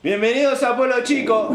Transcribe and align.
Bienvenidos 0.00 0.62
a 0.62 0.76
Pueblo 0.76 1.02
Chico. 1.02 1.48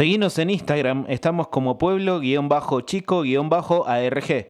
Seguinos 0.00 0.38
en 0.38 0.48
Instagram, 0.48 1.04
estamos 1.10 1.48
como 1.48 1.76
pueblo-chico-arg. 1.76 4.48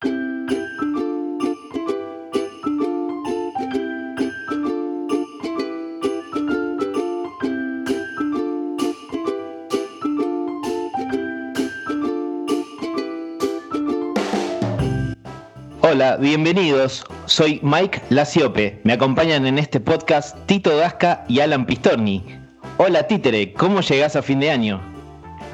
Hola, 15.80 16.16
bienvenidos. 16.18 17.04
Soy 17.26 17.58
Mike 17.64 18.02
Laciope. 18.10 18.80
Me 18.84 18.92
acompañan 18.92 19.46
en 19.46 19.58
este 19.58 19.80
podcast 19.80 20.38
Tito 20.46 20.76
Gasca 20.76 21.24
y 21.26 21.40
Alan 21.40 21.66
Pistorni. 21.66 22.24
Hola 22.76 23.08
Títere, 23.08 23.52
¿cómo 23.52 23.80
llegás 23.80 24.14
a 24.14 24.22
fin 24.22 24.38
de 24.38 24.52
año? 24.52 24.89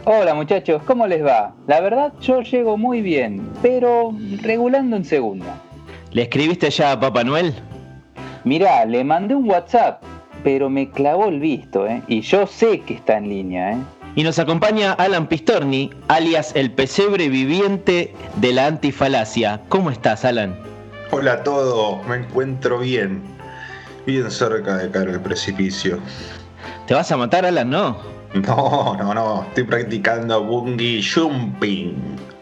Hola 0.09 0.35
muchachos, 0.35 0.83
¿cómo 0.87 1.05
les 1.09 1.27
va? 1.27 1.53
La 1.67 1.81
verdad 1.81 2.13
yo 2.21 2.41
llego 2.41 2.77
muy 2.77 3.01
bien, 3.01 3.51
pero 3.61 4.15
regulando 4.41 4.95
en 4.95 5.05
segunda. 5.05 5.61
¿Le 6.13 6.23
escribiste 6.23 6.71
ya 6.71 6.93
a 6.93 7.01
Papá 7.01 7.25
Noel? 7.25 7.53
Mirá, 8.45 8.85
le 8.85 9.03
mandé 9.03 9.35
un 9.35 9.51
WhatsApp, 9.51 10.01
pero 10.45 10.71
me 10.71 10.89
clavó 10.93 11.27
el 11.27 11.41
visto, 11.41 11.89
¿eh? 11.89 12.05
Y 12.07 12.21
yo 12.21 12.47
sé 12.47 12.83
que 12.83 12.95
está 12.95 13.19
en 13.19 13.29
línea, 13.29 13.73
¿eh? 13.73 13.79
Y 14.15 14.23
nos 14.23 14.39
acompaña 14.39 14.93
Alan 14.93 15.27
Pistorni, 15.27 15.91
alias 16.07 16.53
el 16.55 16.71
pesebre 16.71 17.29
viviente 17.29 18.15
de 18.37 18.53
la 18.53 18.69
antifalacia. 18.69 19.61
¿Cómo 19.69 19.91
estás, 19.91 20.25
Alan? 20.25 20.57
Hola 21.11 21.33
a 21.33 21.43
todos, 21.43 22.07
me 22.07 22.19
encuentro 22.19 22.79
bien. 22.79 23.25
Bien 24.07 24.31
cerca 24.31 24.77
de 24.77 24.89
caer 24.89 25.09
el 25.09 25.21
precipicio. 25.21 25.99
¿Te 26.87 26.95
vas 26.95 27.11
a 27.11 27.17
matar, 27.17 27.45
Alan? 27.45 27.69
No. 27.69 28.16
No, 28.35 28.97
no, 28.97 29.15
no, 29.15 29.43
estoy 29.49 29.65
practicando 29.65 30.43
bungee 30.45 31.03
jumping. 31.03 31.95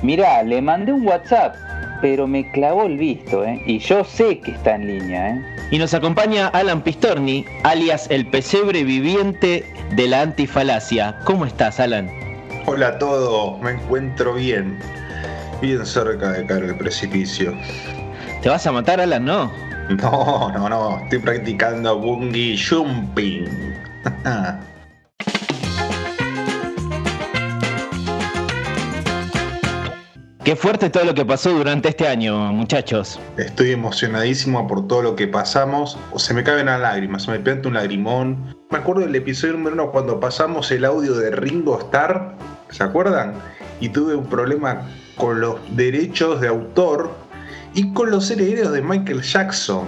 Mirá, 0.02 0.44
le 0.44 0.62
mandé 0.62 0.92
un 0.92 1.04
WhatsApp, 1.04 1.56
pero 2.00 2.28
me 2.28 2.48
clavó 2.52 2.84
el 2.86 2.96
visto, 2.96 3.44
¿eh? 3.44 3.60
Y 3.66 3.80
yo 3.80 4.04
sé 4.04 4.38
que 4.38 4.52
está 4.52 4.76
en 4.76 4.86
línea, 4.86 5.30
¿eh? 5.30 5.42
Y 5.72 5.78
nos 5.78 5.94
acompaña 5.94 6.46
Alan 6.46 6.82
Pistorni, 6.82 7.44
alias 7.64 8.06
el 8.08 8.24
pesebre 8.28 8.84
viviente 8.84 9.64
de 9.96 10.06
la 10.06 10.20
antifalacia. 10.20 11.18
¿Cómo 11.24 11.44
estás, 11.44 11.80
Alan? 11.80 12.08
Hola 12.66 12.86
a 12.86 12.98
todos, 12.98 13.60
me 13.60 13.72
encuentro 13.72 14.34
bien 14.34 14.78
bien 15.62 15.86
cerca 15.86 16.32
de 16.32 16.44
caer 16.44 16.64
el 16.64 16.76
precipicio. 16.76 17.54
¿Te 18.42 18.48
vas 18.48 18.66
a 18.66 18.72
matar, 18.72 19.00
Alan? 19.00 19.24
No. 19.24 19.50
No, 19.90 20.50
no, 20.52 20.68
no. 20.68 20.98
Estoy 21.04 21.20
practicando 21.20 21.98
bungee 21.98 22.58
jumping. 22.58 23.46
Qué 30.44 30.56
fuerte 30.56 30.90
todo 30.90 31.04
lo 31.04 31.14
que 31.14 31.24
pasó 31.24 31.50
durante 31.50 31.90
este 31.90 32.08
año, 32.08 32.52
muchachos. 32.52 33.20
Estoy 33.36 33.70
emocionadísimo 33.70 34.66
por 34.66 34.88
todo 34.88 35.02
lo 35.02 35.14
que 35.14 35.28
pasamos. 35.28 35.96
Se 36.16 36.34
me 36.34 36.42
caen 36.42 36.66
las 36.66 36.80
lágrimas, 36.80 37.22
se 37.22 37.30
me 37.30 37.38
pianta 37.38 37.68
un 37.68 37.74
lagrimón. 37.74 38.52
Me 38.70 38.78
acuerdo 38.78 39.02
del 39.02 39.14
episodio 39.14 39.52
número 39.52 39.74
uno 39.74 39.92
cuando 39.92 40.18
pasamos 40.18 40.72
el 40.72 40.84
audio 40.84 41.14
de 41.14 41.30
Ringo 41.30 41.78
Starr. 41.78 42.34
¿Se 42.70 42.82
acuerdan? 42.82 43.34
Y 43.80 43.90
tuve 43.90 44.16
un 44.16 44.26
problema 44.26 44.82
con 45.16 45.40
los 45.40 45.56
derechos 45.76 46.40
de 46.40 46.48
autor 46.48 47.10
y 47.74 47.92
con 47.92 48.10
los 48.10 48.30
herederos 48.30 48.72
de 48.72 48.82
Michael 48.82 49.22
Jackson. 49.22 49.86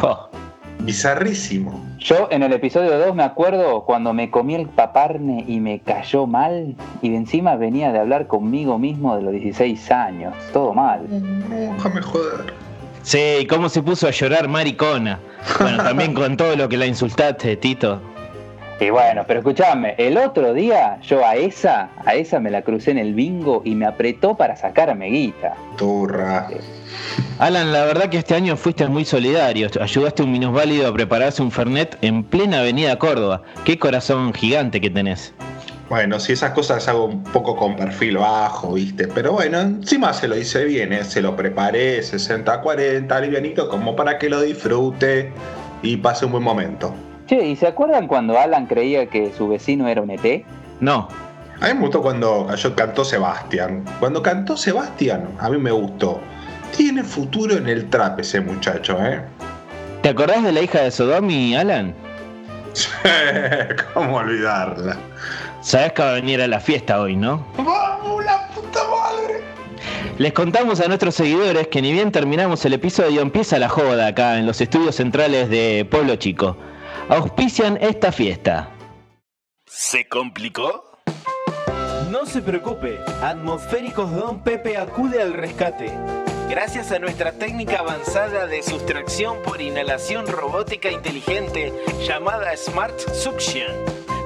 Oh. 0.00 0.28
Bizarrísimo. 0.80 1.82
Yo 1.98 2.28
en 2.30 2.42
el 2.42 2.52
episodio 2.52 2.98
2 2.98 3.14
me 3.14 3.22
acuerdo 3.22 3.84
cuando 3.84 4.12
me 4.12 4.30
comí 4.30 4.54
el 4.54 4.68
paparne 4.68 5.44
y 5.48 5.58
me 5.60 5.80
cayó 5.80 6.26
mal 6.26 6.74
y 7.00 7.08
de 7.08 7.16
encima 7.16 7.56
venía 7.56 7.90
de 7.92 8.00
hablar 8.00 8.26
conmigo 8.26 8.78
mismo 8.78 9.16
de 9.16 9.22
los 9.22 9.32
16 9.32 9.90
años. 9.90 10.34
Todo 10.52 10.74
mal. 10.74 11.06
déjame 11.08 12.02
joder. 12.02 12.52
Sí, 13.02 13.46
cómo 13.48 13.68
se 13.68 13.82
puso 13.82 14.06
a 14.06 14.10
llorar 14.10 14.48
maricona. 14.48 15.18
Bueno, 15.60 15.82
también 15.82 16.14
con 16.14 16.36
todo 16.36 16.56
lo 16.56 16.68
que 16.68 16.76
la 16.76 16.86
insultaste, 16.86 17.56
Tito. 17.56 18.00
Y 18.80 18.90
bueno, 18.90 19.24
pero 19.26 19.40
escúchame, 19.40 19.94
el 19.98 20.18
otro 20.18 20.52
día 20.52 20.98
yo 21.02 21.24
a 21.24 21.36
esa, 21.36 21.90
a 22.04 22.14
esa 22.14 22.40
me 22.40 22.50
la 22.50 22.62
crucé 22.62 22.90
en 22.90 22.98
el 22.98 23.14
bingo 23.14 23.62
y 23.64 23.74
me 23.74 23.86
apretó 23.86 24.36
para 24.36 24.56
sacarme 24.56 25.10
guita. 25.10 25.54
Turra. 25.76 26.48
Alan, 27.38 27.72
la 27.72 27.84
verdad 27.84 28.08
que 28.08 28.18
este 28.18 28.34
año 28.34 28.56
fuiste 28.56 28.86
muy 28.88 29.04
solidario. 29.04 29.68
Ayudaste 29.80 30.22
a 30.22 30.24
un 30.24 30.32
minusválido 30.32 30.88
a 30.88 30.92
prepararse 30.92 31.42
un 31.42 31.50
Fernet 31.50 31.96
en 32.02 32.24
plena 32.24 32.60
avenida 32.60 32.98
Córdoba. 32.98 33.42
Qué 33.64 33.78
corazón 33.78 34.32
gigante 34.34 34.80
que 34.80 34.90
tenés. 34.90 35.32
Bueno, 35.88 36.18
si 36.18 36.32
esas 36.32 36.52
cosas 36.52 36.88
hago 36.88 37.04
un 37.04 37.22
poco 37.22 37.56
con 37.56 37.76
perfil 37.76 38.16
bajo, 38.16 38.72
¿viste? 38.72 39.06
Pero 39.06 39.32
bueno, 39.32 39.60
encima 39.60 40.12
se 40.12 40.26
lo 40.26 40.36
hice 40.36 40.64
bien, 40.64 40.92
¿eh? 40.92 41.04
Se 41.04 41.20
lo 41.20 41.36
preparé 41.36 42.00
60-40, 42.00 43.20
livianito, 43.20 43.68
como 43.68 43.94
para 43.94 44.18
que 44.18 44.28
lo 44.28 44.40
disfrute 44.40 45.30
y 45.82 45.98
pase 45.98 46.24
un 46.24 46.32
buen 46.32 46.44
momento. 46.44 46.94
Che, 47.34 47.44
¿y 47.44 47.56
se 47.56 47.66
acuerdan 47.66 48.06
cuando 48.06 48.38
Alan 48.38 48.66
creía 48.66 49.06
que 49.06 49.32
su 49.36 49.48
vecino 49.48 49.88
era 49.88 50.00
un 50.00 50.10
ET? 50.10 50.44
No. 50.78 51.08
A 51.60 51.66
mí 51.66 51.74
me 51.74 51.80
gustó 51.80 52.00
cuando 52.00 52.46
cantó 52.76 53.04
Sebastián. 53.04 53.84
Cuando 53.98 54.22
cantó 54.22 54.56
Sebastián, 54.56 55.26
a 55.40 55.50
mí 55.50 55.58
me 55.58 55.72
gustó. 55.72 56.20
Tiene 56.76 57.02
futuro 57.02 57.56
en 57.56 57.68
el 57.68 57.90
trap 57.90 58.20
ese 58.20 58.40
muchacho, 58.40 59.04
¿eh? 59.04 59.20
¿Te 60.02 60.10
acordás 60.10 60.44
de 60.44 60.52
la 60.52 60.60
hija 60.60 60.82
de 60.82 60.92
Sodomi, 60.92 61.56
Alan? 61.56 61.92
¿Cómo 63.94 64.18
olvidarla? 64.18 64.96
Sabes 65.60 65.92
que 65.92 66.02
va 66.02 66.10
a 66.10 66.14
venir 66.14 66.40
a 66.40 66.46
la 66.46 66.60
fiesta 66.60 67.00
hoy, 67.00 67.16
¿no? 67.16 67.44
¡Vamos, 67.56 68.24
la 68.24 68.46
puta 68.54 68.78
madre! 68.84 69.42
Les 70.18 70.32
contamos 70.32 70.80
a 70.80 70.86
nuestros 70.86 71.16
seguidores 71.16 71.66
que 71.66 71.82
ni 71.82 71.90
bien 71.90 72.12
terminamos 72.12 72.64
el 72.64 72.74
episodio, 72.74 73.22
empieza 73.22 73.58
la 73.58 73.68
joda 73.68 74.06
acá 74.06 74.38
en 74.38 74.46
los 74.46 74.60
estudios 74.60 74.94
centrales 74.94 75.50
de 75.50 75.84
Pueblo 75.90 76.14
Chico. 76.14 76.56
Auspician 77.08 77.78
esta 77.80 78.10
fiesta. 78.12 78.70
¿Se 79.66 80.08
complicó? 80.08 81.00
No 82.10 82.26
se 82.26 82.40
preocupe, 82.40 82.98
Atmosféricos 83.22 84.10
Don 84.12 84.42
Pepe 84.42 84.76
acude 84.76 85.20
al 85.20 85.34
rescate. 85.34 85.92
Gracias 86.48 86.92
a 86.92 86.98
nuestra 86.98 87.32
técnica 87.32 87.80
avanzada 87.80 88.46
de 88.46 88.62
sustracción 88.62 89.38
por 89.42 89.60
inhalación 89.60 90.26
robótica 90.26 90.90
inteligente 90.90 91.72
llamada 92.06 92.56
Smart 92.56 92.98
Suction. 93.12 93.72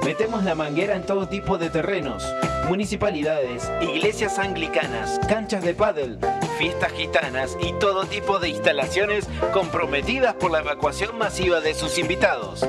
Metemos 0.05 0.43
la 0.43 0.55
manguera 0.55 0.95
en 0.95 1.05
todo 1.05 1.27
tipo 1.27 1.57
de 1.57 1.69
terrenos, 1.69 2.23
municipalidades, 2.67 3.69
iglesias 3.81 4.37
anglicanas, 4.39 5.19
canchas 5.27 5.63
de 5.63 5.73
pádel, 5.73 6.19
fiestas 6.59 6.91
gitanas 6.91 7.55
y 7.61 7.71
todo 7.71 8.03
tipo 8.03 8.37
de 8.37 8.49
instalaciones 8.49 9.29
comprometidas 9.53 10.33
por 10.33 10.51
la 10.51 10.59
evacuación 10.59 11.17
masiva 11.17 11.61
de 11.61 11.73
sus 11.73 11.97
invitados. 11.97 12.67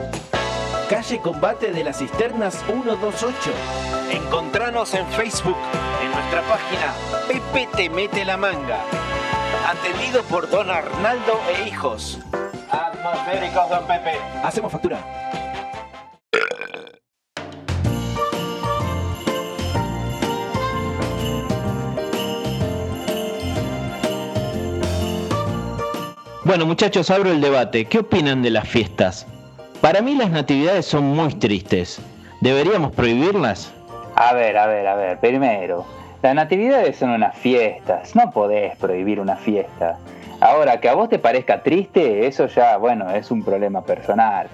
Calle 0.88 1.18
Combate 1.18 1.72
de 1.72 1.82
las 1.82 1.98
Cisternas 1.98 2.62
128. 2.66 3.34
Encontranos 4.12 4.94
en 4.94 5.04
Facebook, 5.08 5.56
en 6.04 6.12
nuestra 6.12 6.40
página 6.42 6.94
Pepe 7.26 7.68
Te 7.76 7.90
Mete 7.90 8.24
la 8.24 8.36
Manga. 8.36 8.78
Atendido 9.66 10.22
por 10.22 10.48
Don 10.48 10.70
Arnaldo 10.70 11.40
e 11.48 11.68
hijos. 11.68 12.20
Atmosféricos, 12.70 13.70
Don 13.70 13.88
Pepe. 13.88 14.12
Hacemos 14.44 14.70
factura. 14.70 15.39
Bueno 26.50 26.66
muchachos, 26.66 27.12
abro 27.12 27.30
el 27.30 27.40
debate. 27.40 27.84
¿Qué 27.84 28.00
opinan 28.00 28.42
de 28.42 28.50
las 28.50 28.68
fiestas? 28.68 29.24
Para 29.80 30.02
mí 30.02 30.16
las 30.16 30.30
natividades 30.30 30.84
son 30.84 31.04
muy 31.04 31.32
tristes. 31.34 32.02
¿Deberíamos 32.40 32.90
prohibirlas? 32.90 33.72
A 34.16 34.34
ver, 34.34 34.58
a 34.58 34.66
ver, 34.66 34.84
a 34.88 34.96
ver. 34.96 35.20
Primero, 35.20 35.86
las 36.22 36.34
natividades 36.34 36.96
son 36.96 37.10
unas 37.10 37.36
fiestas. 37.38 38.16
No 38.16 38.32
podés 38.32 38.76
prohibir 38.78 39.20
una 39.20 39.36
fiesta. 39.36 39.96
Ahora, 40.40 40.80
que 40.80 40.88
a 40.88 40.94
vos 40.94 41.08
te 41.08 41.20
parezca 41.20 41.62
triste, 41.62 42.26
eso 42.26 42.48
ya, 42.48 42.78
bueno, 42.78 43.08
es 43.12 43.30
un 43.30 43.44
problema 43.44 43.84
personal. 43.84 44.48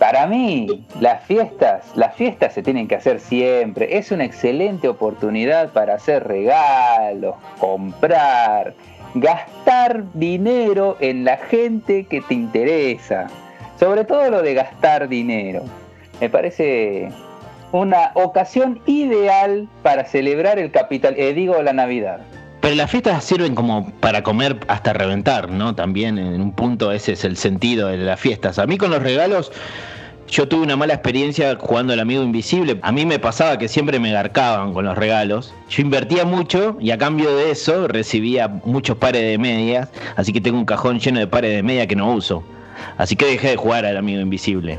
Para 0.00 0.26
mí, 0.26 0.84
las 0.98 1.22
fiestas, 1.26 1.92
las 1.94 2.16
fiestas 2.16 2.54
se 2.54 2.64
tienen 2.64 2.88
que 2.88 2.96
hacer 2.96 3.20
siempre. 3.20 3.96
Es 3.96 4.10
una 4.10 4.24
excelente 4.24 4.88
oportunidad 4.88 5.72
para 5.72 5.94
hacer 5.94 6.26
regalos, 6.26 7.36
comprar, 7.60 8.74
gastar 9.20 10.04
dinero 10.14 10.96
en 11.00 11.24
la 11.24 11.36
gente 11.36 12.04
que 12.04 12.20
te 12.20 12.34
interesa. 12.34 13.26
Sobre 13.78 14.04
todo 14.04 14.30
lo 14.30 14.42
de 14.42 14.54
gastar 14.54 15.08
dinero. 15.08 15.64
Me 16.20 16.30
parece 16.30 17.10
una 17.72 18.10
ocasión 18.14 18.80
ideal 18.86 19.68
para 19.82 20.04
celebrar 20.04 20.58
el 20.58 20.70
capital, 20.70 21.14
eh, 21.18 21.34
digo 21.34 21.60
la 21.62 21.72
Navidad. 21.72 22.20
Pero 22.60 22.74
las 22.74 22.90
fiestas 22.90 23.22
sirven 23.22 23.54
como 23.54 23.90
para 24.00 24.22
comer 24.22 24.58
hasta 24.68 24.92
reventar, 24.92 25.50
¿no? 25.50 25.74
También 25.74 26.18
en 26.18 26.40
un 26.40 26.52
punto 26.52 26.90
ese 26.90 27.12
es 27.12 27.24
el 27.24 27.36
sentido 27.36 27.88
de 27.88 27.98
las 27.98 28.18
fiestas. 28.18 28.58
A 28.58 28.66
mí 28.66 28.78
con 28.78 28.90
los 28.90 29.02
regalos, 29.02 29.52
yo 30.28 30.48
tuve 30.48 30.62
una 30.62 30.76
mala 30.76 30.94
experiencia 30.94 31.56
jugando 31.58 31.92
al 31.92 32.00
amigo 32.00 32.22
invisible. 32.22 32.78
A 32.82 32.92
mí 32.92 33.06
me 33.06 33.18
pasaba 33.18 33.58
que 33.58 33.68
siempre 33.68 33.98
me 33.98 34.12
garcaban 34.12 34.72
con 34.72 34.84
los 34.84 34.96
regalos. 34.96 35.54
Yo 35.68 35.82
invertía 35.82 36.24
mucho 36.24 36.76
y 36.80 36.90
a 36.90 36.98
cambio 36.98 37.36
de 37.36 37.50
eso 37.50 37.88
recibía 37.88 38.48
muchos 38.48 38.96
pares 38.96 39.22
de 39.22 39.38
medias. 39.38 39.88
Así 40.16 40.32
que 40.32 40.40
tengo 40.40 40.58
un 40.58 40.64
cajón 40.64 40.98
lleno 40.98 41.20
de 41.20 41.26
pares 41.26 41.54
de 41.54 41.62
medias 41.62 41.86
que 41.86 41.96
no 41.96 42.12
uso. 42.12 42.42
Así 42.98 43.16
que 43.16 43.26
dejé 43.26 43.50
de 43.50 43.56
jugar 43.56 43.86
al 43.86 43.96
amigo 43.96 44.20
invisible. 44.20 44.78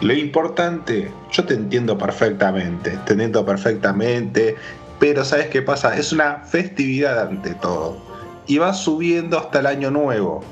Lo 0.00 0.14
importante, 0.14 1.10
yo 1.30 1.44
te 1.44 1.54
entiendo 1.54 1.98
perfectamente, 1.98 2.96
te 3.04 3.12
entiendo 3.12 3.44
perfectamente, 3.44 4.56
pero 4.98 5.24
¿sabes 5.24 5.48
qué 5.48 5.62
pasa? 5.62 5.96
Es 5.96 6.12
una 6.12 6.38
festividad 6.38 7.28
ante 7.28 7.54
todo. 7.54 7.98
Y 8.46 8.58
va 8.58 8.72
subiendo 8.72 9.38
hasta 9.38 9.60
el 9.60 9.66
año 9.66 9.90
nuevo. 9.90 10.42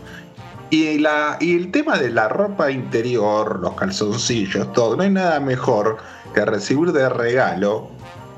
Y, 0.70 0.98
la, 0.98 1.38
y 1.40 1.56
el 1.56 1.70
tema 1.70 1.98
de 1.98 2.10
la 2.10 2.28
ropa 2.28 2.70
interior, 2.70 3.60
los 3.60 3.74
calzoncillos, 3.74 4.72
todo, 4.72 4.96
no 4.96 5.02
hay 5.02 5.10
nada 5.10 5.40
mejor 5.40 5.96
que 6.34 6.44
recibir 6.44 6.92
de 6.92 7.08
regalo 7.08 7.88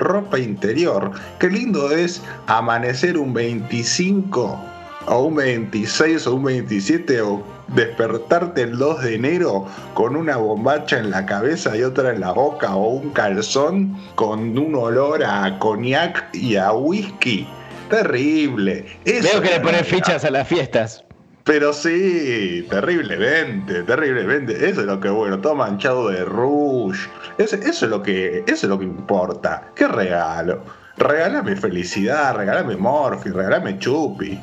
ropa 0.00 0.38
interior. 0.38 1.12
Qué 1.38 1.48
lindo 1.48 1.90
es 1.92 2.22
amanecer 2.46 3.18
un 3.18 3.32
25 3.32 4.58
o 5.06 5.18
un 5.24 5.36
26 5.36 6.26
o 6.26 6.34
un 6.34 6.44
27 6.44 7.20
o 7.22 7.42
despertarte 7.68 8.62
el 8.62 8.78
2 8.78 9.02
de 9.02 9.14
enero 9.14 9.66
con 9.94 10.16
una 10.16 10.36
bombacha 10.36 10.98
en 10.98 11.10
la 11.10 11.26
cabeza 11.26 11.76
y 11.76 11.82
otra 11.82 12.10
en 12.10 12.20
la 12.20 12.32
boca 12.32 12.74
o 12.74 12.88
un 12.88 13.10
calzón 13.10 13.96
con 14.16 14.58
un 14.58 14.74
olor 14.74 15.22
a 15.24 15.58
coñac 15.58 16.34
y 16.34 16.56
a 16.56 16.72
whisky. 16.72 17.46
Terrible. 17.88 18.86
Veo 19.04 19.40
que 19.40 19.50
le 19.50 19.60
ponen 19.60 19.84
fichas 19.84 20.24
a 20.24 20.30
las 20.30 20.46
fiestas. 20.46 21.04
Pero 21.44 21.72
sí, 21.72 22.66
terriblemente, 22.70 23.82
terriblemente. 23.82 24.68
Eso 24.68 24.80
es 24.80 24.86
lo 24.86 25.00
que 25.00 25.08
bueno, 25.08 25.40
todo 25.40 25.54
manchado 25.54 26.08
de 26.08 26.24
rouge. 26.24 27.08
Eso, 27.38 27.56
eso, 27.56 27.84
es 27.86 27.90
lo 27.90 28.02
que, 28.02 28.44
eso 28.46 28.66
es 28.66 28.70
lo 28.70 28.78
que 28.78 28.84
importa. 28.84 29.70
¿Qué 29.74 29.88
regalo? 29.88 30.62
Regálame 30.96 31.56
felicidad, 31.56 32.36
regálame 32.36 32.76
Morphy, 32.76 33.30
regálame 33.30 33.78
Chupi. 33.78 34.38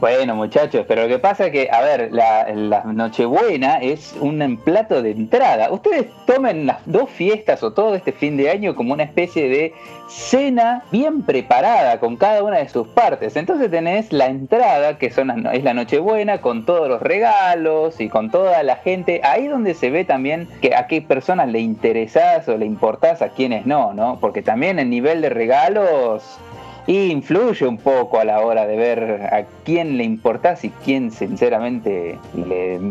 Bueno, 0.00 0.34
muchachos, 0.34 0.86
pero 0.88 1.02
lo 1.02 1.08
que 1.08 1.18
pasa 1.18 1.46
es 1.46 1.52
que, 1.52 1.68
a 1.70 1.82
ver, 1.82 2.10
la, 2.10 2.84
Nochebuena 2.86 3.82
es 3.82 4.16
un 4.18 4.56
plato 4.64 5.02
de 5.02 5.10
entrada. 5.10 5.70
Ustedes 5.70 6.06
tomen 6.26 6.64
las 6.64 6.78
dos 6.86 7.10
fiestas 7.10 7.62
o 7.62 7.74
todo 7.74 7.94
este 7.94 8.12
fin 8.12 8.38
de 8.38 8.48
año 8.48 8.74
como 8.74 8.94
una 8.94 9.02
especie 9.02 9.50
de 9.50 9.74
cena 10.08 10.84
bien 10.90 11.22
preparada 11.22 12.00
con 12.00 12.16
cada 12.16 12.42
una 12.42 12.56
de 12.56 12.68
sus 12.70 12.88
partes. 12.88 13.36
Entonces 13.36 13.70
tenés 13.70 14.10
la 14.10 14.28
entrada, 14.28 14.96
que 14.96 15.10
son 15.10 15.46
es 15.48 15.64
la 15.64 15.74
Nochebuena, 15.74 16.40
con 16.40 16.64
todos 16.64 16.88
los 16.88 17.02
regalos 17.02 18.00
y 18.00 18.08
con 18.08 18.30
toda 18.30 18.62
la 18.62 18.76
gente. 18.76 19.20
Ahí 19.22 19.48
donde 19.48 19.74
se 19.74 19.90
ve 19.90 20.06
también 20.06 20.48
que 20.62 20.74
a 20.74 20.86
qué 20.86 21.02
personas 21.02 21.48
le 21.48 21.60
interesás 21.60 22.48
o 22.48 22.56
le 22.56 22.64
importás, 22.64 23.20
a 23.20 23.28
quienes 23.28 23.66
no, 23.66 23.92
¿no? 23.92 24.16
Porque 24.18 24.40
también 24.40 24.78
el 24.78 24.88
nivel 24.88 25.20
de 25.20 25.28
regalos 25.28 26.38
y 26.86 27.10
influye 27.10 27.66
un 27.66 27.78
poco 27.78 28.18
a 28.18 28.24
la 28.24 28.40
hora 28.40 28.66
de 28.66 28.76
ver 28.76 29.28
a 29.32 29.44
quién 29.64 29.96
le 29.96 30.04
importás 30.04 30.64
y 30.64 30.70
quién 30.84 31.10
sinceramente 31.10 32.18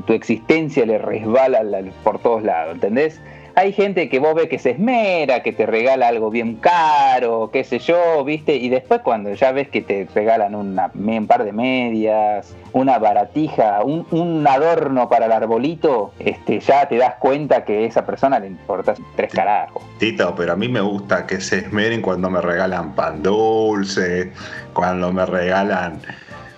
tu 0.06 0.14
existencia 0.14 0.86
le 0.86 0.98
resbala 0.98 1.62
por 2.04 2.20
todos 2.20 2.44
lados, 2.44 2.76
¿entendés? 2.76 3.20
Hay 3.60 3.74
gente 3.74 4.08
que 4.08 4.20
vos 4.20 4.36
ves 4.36 4.48
que 4.48 4.58
se 4.58 4.70
esmera, 4.70 5.44
que 5.44 5.52
te 5.52 5.66
regala 5.66 6.08
algo 6.08 6.30
bien 6.30 6.56
caro, 6.56 7.50
qué 7.52 7.66
sé 7.66 7.80
yo, 7.80 8.24
¿viste? 8.24 8.56
Y 8.56 8.70
después 8.70 9.02
cuando 9.02 9.34
ya 9.34 9.52
ves 9.52 9.68
que 9.68 9.82
te 9.82 10.08
regalan 10.16 10.56
una, 10.56 10.90
un 10.94 11.28
par 11.28 11.44
de 11.44 11.52
medias, 11.52 12.56
una 12.72 12.98
baratija, 13.00 13.82
un, 13.84 14.48
adorno 14.48 15.10
para 15.10 15.26
el 15.26 15.34
arbolito, 15.34 16.14
este, 16.20 16.62
ya 16.62 16.88
te 16.88 16.96
das 16.96 17.16
cuenta 17.16 17.66
que 17.66 17.80
a 17.80 17.82
esa 17.82 18.06
persona 18.06 18.40
le 18.40 18.48
importa 18.48 18.94
tres 19.18 19.34
carajos. 19.34 19.84
Tito, 19.98 20.34
pero 20.38 20.54
a 20.54 20.56
mí 20.56 20.70
me 20.70 20.80
gusta 20.80 21.28
que 21.28 21.42
se 21.42 21.58
esmeren 21.58 22.02
cuando 22.02 22.30
me 22.30 22.40
regalan 22.40 22.96
pan 22.96 23.22
dulce, 23.22 24.32
cuando 24.72 25.12
me 25.12 25.26
regalan, 25.26 26.00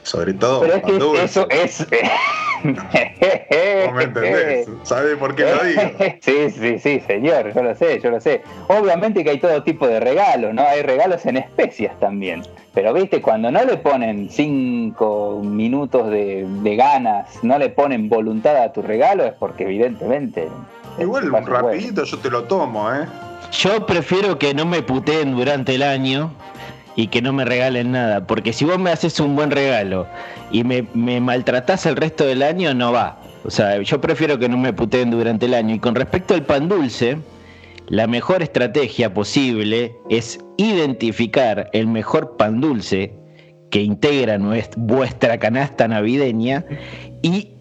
sobre 0.03 0.35
todo, 0.35 0.61
pero 0.61 0.75
es 0.75 0.83
que 0.83 1.23
eso 1.23 1.47
es... 1.49 1.87
¿Cómo 2.61 3.95
me 3.95 4.03
entendés? 4.03 4.67
¿Sabes 4.83 5.17
por 5.17 5.35
qué 5.35 5.43
lo 5.43 5.63
digo? 5.63 5.81
Sí, 6.21 6.49
sí, 6.51 6.79
sí, 6.79 6.99
señor, 7.07 7.53
yo 7.53 7.63
lo 7.63 7.75
sé, 7.75 7.99
yo 8.01 8.11
lo 8.11 8.19
sé. 8.19 8.41
Obviamente 8.67 9.23
que 9.23 9.31
hay 9.31 9.39
todo 9.39 9.63
tipo 9.63 9.87
de 9.87 9.99
regalos, 9.99 10.53
¿no? 10.53 10.61
Hay 10.61 10.81
regalos 10.81 11.25
en 11.25 11.37
especias 11.37 11.99
también. 11.99 12.43
Pero 12.73 12.93
viste, 12.93 13.21
cuando 13.21 13.51
no 13.51 13.63
le 13.65 13.77
ponen 13.77 14.29
cinco 14.29 15.41
minutos 15.43 16.09
de, 16.09 16.75
ganas, 16.77 17.43
no 17.43 17.57
le 17.57 17.69
ponen 17.69 18.07
voluntad 18.07 18.55
a 18.55 18.71
tu 18.71 18.81
regalo, 18.81 19.25
es 19.25 19.33
porque 19.33 19.63
evidentemente... 19.63 20.47
Igual 20.99 21.31
un 21.31 21.45
rapidito 21.45 22.03
yo 22.03 22.17
te 22.19 22.29
lo 22.29 22.43
tomo, 22.43 22.93
¿eh? 22.93 23.05
Yo 23.51 23.85
prefiero 23.85 24.37
que 24.37 24.53
no 24.53 24.65
me 24.65 24.81
puteen 24.81 25.35
durante 25.35 25.75
el 25.75 25.83
año 25.83 26.31
y 26.95 27.07
que 27.07 27.21
no 27.21 27.33
me 27.33 27.45
regalen 27.45 27.91
nada. 27.91 28.25
Porque 28.27 28.53
si 28.53 28.65
vos 28.65 28.79
me 28.79 28.91
haces 28.91 29.19
un 29.19 29.35
buen 29.35 29.51
regalo 29.51 30.07
y 30.51 30.63
me, 30.63 30.87
me 30.93 31.19
maltratás 31.21 31.85
el 31.85 31.95
resto 31.95 32.25
del 32.25 32.43
año, 32.43 32.73
no 32.73 32.91
va. 32.91 33.19
O 33.43 33.49
sea, 33.49 33.81
yo 33.81 33.99
prefiero 33.99 34.37
que 34.37 34.49
no 34.49 34.57
me 34.57 34.73
puteen 34.73 35.11
durante 35.11 35.45
el 35.45 35.53
año. 35.53 35.75
Y 35.75 35.79
con 35.79 35.95
respecto 35.95 36.33
al 36.33 36.43
pan 36.43 36.67
dulce, 36.69 37.17
la 37.87 38.07
mejor 38.07 38.41
estrategia 38.41 39.13
posible 39.13 39.95
es 40.09 40.39
identificar 40.57 41.69
el 41.73 41.87
mejor 41.87 42.37
pan 42.37 42.61
dulce 42.61 43.13
que 43.69 43.81
integra 43.81 44.37
nuestra, 44.37 44.81
vuestra 44.81 45.39
canasta 45.39 45.87
navideña 45.87 46.65
y 47.21 47.53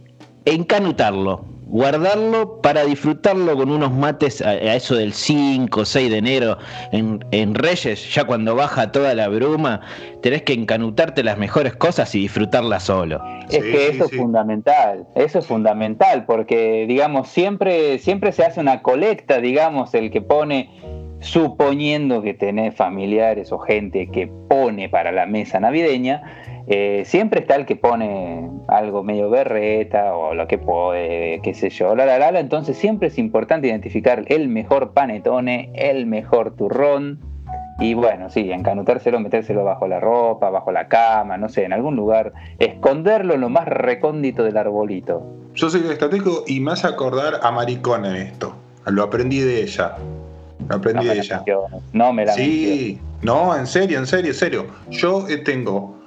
encanutarlo. 0.45 1.45
Guardarlo 1.71 2.61
para 2.61 2.85
disfrutarlo 2.85 3.57
con 3.57 3.71
unos 3.71 3.93
mates 3.93 4.43
a, 4.43 4.55
eso 4.55 4.97
del 4.97 5.13
5 5.13 5.81
o 5.81 5.85
6 5.85 6.11
de 6.11 6.19
enero 6.19 6.59
en, 6.91 7.25
en, 7.31 7.55
Reyes, 7.55 8.13
ya 8.13 8.25
cuando 8.25 8.57
baja 8.57 8.91
toda 8.91 9.15
la 9.15 9.29
bruma, 9.29 9.81
tenés 10.21 10.43
que 10.43 10.53
encanutarte 10.53 11.23
las 11.23 11.39
mejores 11.39 11.77
cosas 11.77 12.13
y 12.15 12.21
disfrutarlas 12.21 12.83
solo. 12.83 13.23
Es 13.49 13.63
que 13.63 13.89
eso 13.89 14.07
es 14.07 14.17
fundamental, 14.17 15.07
eso 15.15 15.39
es 15.39 15.47
fundamental, 15.47 16.27
porque 16.27 16.87
digamos, 16.89 17.29
siempre, 17.29 17.99
siempre 17.99 18.33
se 18.33 18.45
hace 18.45 18.61
una 18.61 18.83
colecta, 18.83 19.41
digamos, 19.41 19.95
el 19.95 20.11
que 20.11 20.21
pone 20.21 20.71
suponiendo 21.21 22.23
que 22.23 22.35
tenés 22.35 22.75
familiares 22.75 23.53
o 23.53 23.59
gente 23.59 24.09
que 24.09 24.27
pone 24.49 24.89
para 24.89 25.13
la 25.13 25.27
mesa 25.27 25.61
navideña, 25.61 26.23
eh, 26.73 27.03
siempre 27.05 27.41
está 27.41 27.57
el 27.57 27.67
que 27.67 27.75
pone 27.75 28.49
algo 28.69 29.03
medio 29.03 29.29
berreta 29.29 30.15
o 30.15 30.35
lo 30.35 30.47
que 30.47 30.57
puede, 30.57 31.41
qué 31.43 31.53
sé 31.53 31.69
yo, 31.69 31.97
la, 31.97 32.07
la, 32.07 32.31
la, 32.31 32.39
entonces 32.39 32.77
siempre 32.77 33.09
es 33.09 33.19
importante 33.19 33.67
identificar 33.67 34.25
el 34.29 34.49
mejor 34.49 34.93
panetone, 34.93 35.73
el 35.75 36.07
mejor 36.07 36.55
turrón, 36.55 37.19
y 37.81 37.95
bueno, 37.95 38.31
sí, 38.31 38.53
encanutárselo, 38.53 39.19
metérselo 39.19 39.65
bajo 39.65 39.89
la 39.89 39.99
ropa, 39.99 40.49
bajo 40.51 40.71
la 40.71 40.87
cama, 40.87 41.37
no 41.39 41.49
sé, 41.49 41.65
en 41.65 41.73
algún 41.73 41.97
lugar, 41.97 42.33
esconderlo 42.61 43.35
en 43.35 43.41
lo 43.41 43.49
más 43.49 43.67
recóndito 43.67 44.45
del 44.45 44.57
arbolito. 44.57 45.27
Yo 45.55 45.71
soy 45.71 45.81
estratégico 45.91 46.45
y 46.47 46.61
me 46.61 46.71
hace 46.71 46.87
acordar 46.87 47.41
a 47.43 47.51
Maricón 47.51 48.05
en 48.05 48.15
esto, 48.15 48.55
lo 48.87 49.03
aprendí 49.03 49.41
de 49.41 49.63
ella. 49.63 49.97
Lo 50.69 50.77
aprendí 50.77 51.07
de 51.07 51.19
ella. 51.19 51.43
No 51.93 52.13
me 52.13 52.27
la 52.27 52.35
Sí, 52.35 53.01
no, 53.23 53.57
en 53.57 53.67
serio, 53.67 53.99
en 53.99 54.07
serio, 54.07 54.31
en 54.31 54.37
serio. 54.37 54.67
Yo 54.91 55.27
eh, 55.29 55.39
tengo 55.39 56.00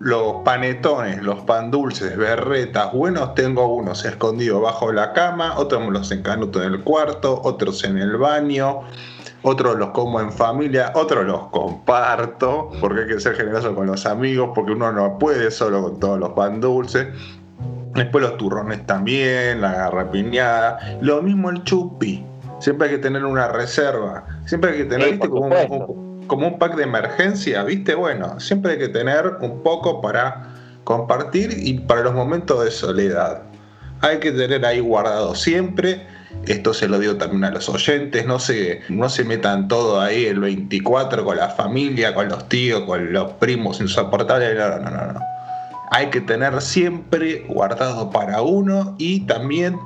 los 0.00 0.36
panetones, 0.46 1.22
los 1.22 1.40
pan 1.40 1.70
dulces, 1.70 2.16
berretas 2.16 2.90
buenos, 2.90 3.34
tengo 3.34 3.66
unos 3.66 4.02
escondidos 4.06 4.62
bajo 4.62 4.90
la 4.92 5.12
cama, 5.12 5.58
otros 5.58 5.82
me 5.82 5.90
los 5.90 6.10
encanuto 6.10 6.62
en 6.62 6.72
el 6.72 6.82
cuarto, 6.82 7.38
otros 7.44 7.84
en 7.84 7.98
el 7.98 8.16
baño, 8.16 8.80
otros 9.42 9.76
los 9.76 9.90
como 9.90 10.18
en 10.18 10.32
familia, 10.32 10.90
otros 10.94 11.26
los 11.26 11.48
comparto, 11.48 12.70
porque 12.80 13.02
hay 13.02 13.08
que 13.08 13.20
ser 13.20 13.34
generoso 13.34 13.74
con 13.74 13.88
los 13.88 14.06
amigos, 14.06 14.52
porque 14.54 14.72
uno 14.72 14.90
no 14.90 15.18
puede 15.18 15.50
solo 15.50 15.82
con 15.82 16.00
todos 16.00 16.18
los 16.18 16.30
pan 16.30 16.62
dulces. 16.62 17.08
Después 17.94 18.24
los 18.24 18.38
turrones 18.38 18.86
también, 18.86 19.60
la 19.60 19.72
garrapiñada, 19.72 20.78
lo 21.02 21.20
mismo 21.20 21.50
el 21.50 21.62
chupi. 21.64 22.24
Siempre 22.58 22.88
hay 22.88 22.94
que 22.94 23.02
tener 23.02 23.26
una 23.26 23.48
reserva, 23.48 24.24
siempre 24.46 24.70
hay 24.70 24.78
que 24.78 24.84
tener, 24.84 25.18
Como 25.18 25.46
un, 25.46 26.09
como 26.30 26.46
un 26.46 26.60
pack 26.60 26.76
de 26.76 26.84
emergencia, 26.84 27.64
¿viste? 27.64 27.96
Bueno, 27.96 28.38
siempre 28.38 28.72
hay 28.72 28.78
que 28.78 28.88
tener 28.88 29.38
un 29.40 29.64
poco 29.64 30.00
para 30.00 30.54
compartir 30.84 31.52
y 31.58 31.80
para 31.80 32.02
los 32.02 32.14
momentos 32.14 32.64
de 32.64 32.70
soledad. 32.70 33.42
Hay 34.00 34.20
que 34.20 34.30
tener 34.30 34.64
ahí 34.64 34.78
guardado 34.78 35.34
siempre. 35.34 36.06
Esto 36.46 36.72
se 36.72 36.86
lo 36.86 37.00
digo 37.00 37.16
también 37.16 37.42
a 37.42 37.50
los 37.50 37.68
oyentes, 37.68 38.24
no 38.26 38.38
se, 38.38 38.80
no 38.88 39.08
se 39.08 39.24
metan 39.24 39.66
todo 39.66 40.00
ahí 40.00 40.26
el 40.26 40.38
24 40.38 41.24
con 41.24 41.36
la 41.36 41.48
familia, 41.48 42.14
con 42.14 42.28
los 42.28 42.48
tíos, 42.48 42.82
con 42.82 43.12
los 43.12 43.32
primos 43.32 43.80
insoportables. 43.80 44.56
No, 44.56 44.78
no, 44.78 44.88
no, 44.88 45.12
no. 45.14 45.20
Hay 45.90 46.10
que 46.10 46.20
tener 46.20 46.62
siempre 46.62 47.44
guardado 47.48 48.08
para 48.10 48.40
uno 48.40 48.94
y 48.98 49.26
también 49.26 49.76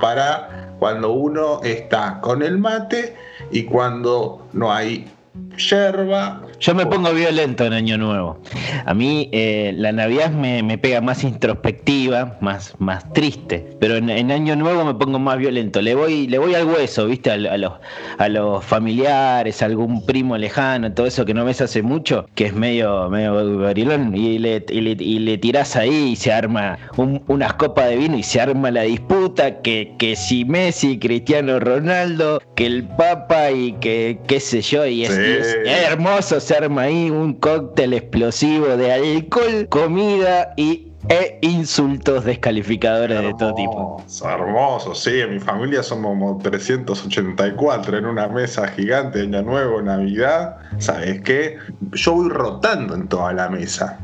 para 0.00 0.70
cuando 0.78 1.12
uno 1.12 1.60
está 1.62 2.18
con 2.22 2.42
el 2.42 2.56
mate 2.56 3.14
y 3.50 3.64
cuando 3.64 4.48
no 4.54 4.72
hay 4.72 5.06
yerba. 5.56 6.42
Yo 6.60 6.74
me 6.74 6.86
pongo 6.86 7.12
violento 7.12 7.64
en 7.64 7.72
Año 7.72 7.98
Nuevo. 7.98 8.38
A 8.84 8.94
mí 8.94 9.28
eh, 9.32 9.72
la 9.76 9.92
Navidad 9.92 10.30
me, 10.30 10.78
pega 10.78 11.00
más 11.00 11.24
introspectiva, 11.24 12.36
más, 12.40 12.74
más 12.78 13.12
triste, 13.12 13.76
pero 13.80 13.96
en, 13.96 14.30
Año 14.30 14.56
Nuevo 14.56 14.84
me 14.84 14.94
pongo 14.94 15.18
más 15.18 15.38
violento. 15.38 15.82
Le 15.82 15.94
voy, 15.94 16.26
le 16.28 16.38
voy 16.38 16.54
al 16.54 16.66
hueso, 16.66 17.06
¿viste? 17.06 17.30
A, 17.30 17.36
los, 17.36 17.72
a 18.18 18.28
los 18.28 18.64
familiares, 18.64 19.62
a 19.62 19.66
algún 19.66 20.06
primo 20.06 20.38
lejano, 20.38 20.92
todo 20.92 21.06
eso 21.06 21.24
que 21.24 21.34
no 21.34 21.44
ves 21.44 21.60
hace 21.60 21.82
mucho, 21.82 22.26
que 22.34 22.46
es 22.46 22.54
medio, 22.54 23.08
medio 23.10 23.58
barilón, 23.58 24.16
y 24.16 24.38
le, 24.38 24.64
y, 24.68 25.18
le, 25.18 25.38
tirás 25.38 25.76
ahí 25.76 26.12
y 26.12 26.16
se 26.16 26.32
arma 26.32 26.78
unas 26.96 27.54
copas 27.54 27.88
de 27.88 27.96
vino 27.96 28.16
y 28.16 28.22
se 28.22 28.40
arma 28.40 28.70
la 28.70 28.82
disputa 28.82 29.62
que, 29.62 29.94
que 29.98 30.16
si 30.16 30.44
Messi, 30.44 30.98
Cristiano 30.98 31.58
Ronaldo, 31.58 32.40
que 32.54 32.66
el 32.66 32.84
Papa 32.84 33.50
y 33.50 33.72
que 33.74 34.18
qué 34.26 34.40
sé 34.40 34.62
yo, 34.62 34.86
y 34.86 35.04
es 35.04 35.10
es 35.42 35.90
hermoso, 35.90 36.40
se 36.40 36.56
arma 36.56 36.82
ahí 36.82 37.10
un 37.10 37.34
cóctel 37.34 37.94
explosivo 37.94 38.76
de 38.76 38.92
alcohol, 38.92 39.66
comida 39.68 40.54
y 40.56 40.88
e 41.08 41.38
insultos 41.42 42.24
descalificadores 42.24 43.20
de 43.20 43.34
todo 43.34 43.54
tipo. 43.54 44.04
Hermoso, 44.24 44.94
sí, 44.94 45.20
en 45.20 45.34
mi 45.34 45.40
familia 45.40 45.82
somos 45.82 46.10
como 46.10 46.38
384 46.38 47.98
en 47.98 48.06
una 48.06 48.28
mesa 48.28 48.68
gigante, 48.68 49.22
Año 49.22 49.42
Nuevo, 49.42 49.82
Navidad. 49.82 50.56
¿Sabes 50.78 51.20
qué? 51.22 51.58
Yo 51.92 52.14
voy 52.14 52.28
rotando 52.28 52.94
en 52.94 53.08
toda 53.08 53.32
la 53.32 53.48
mesa. 53.48 53.98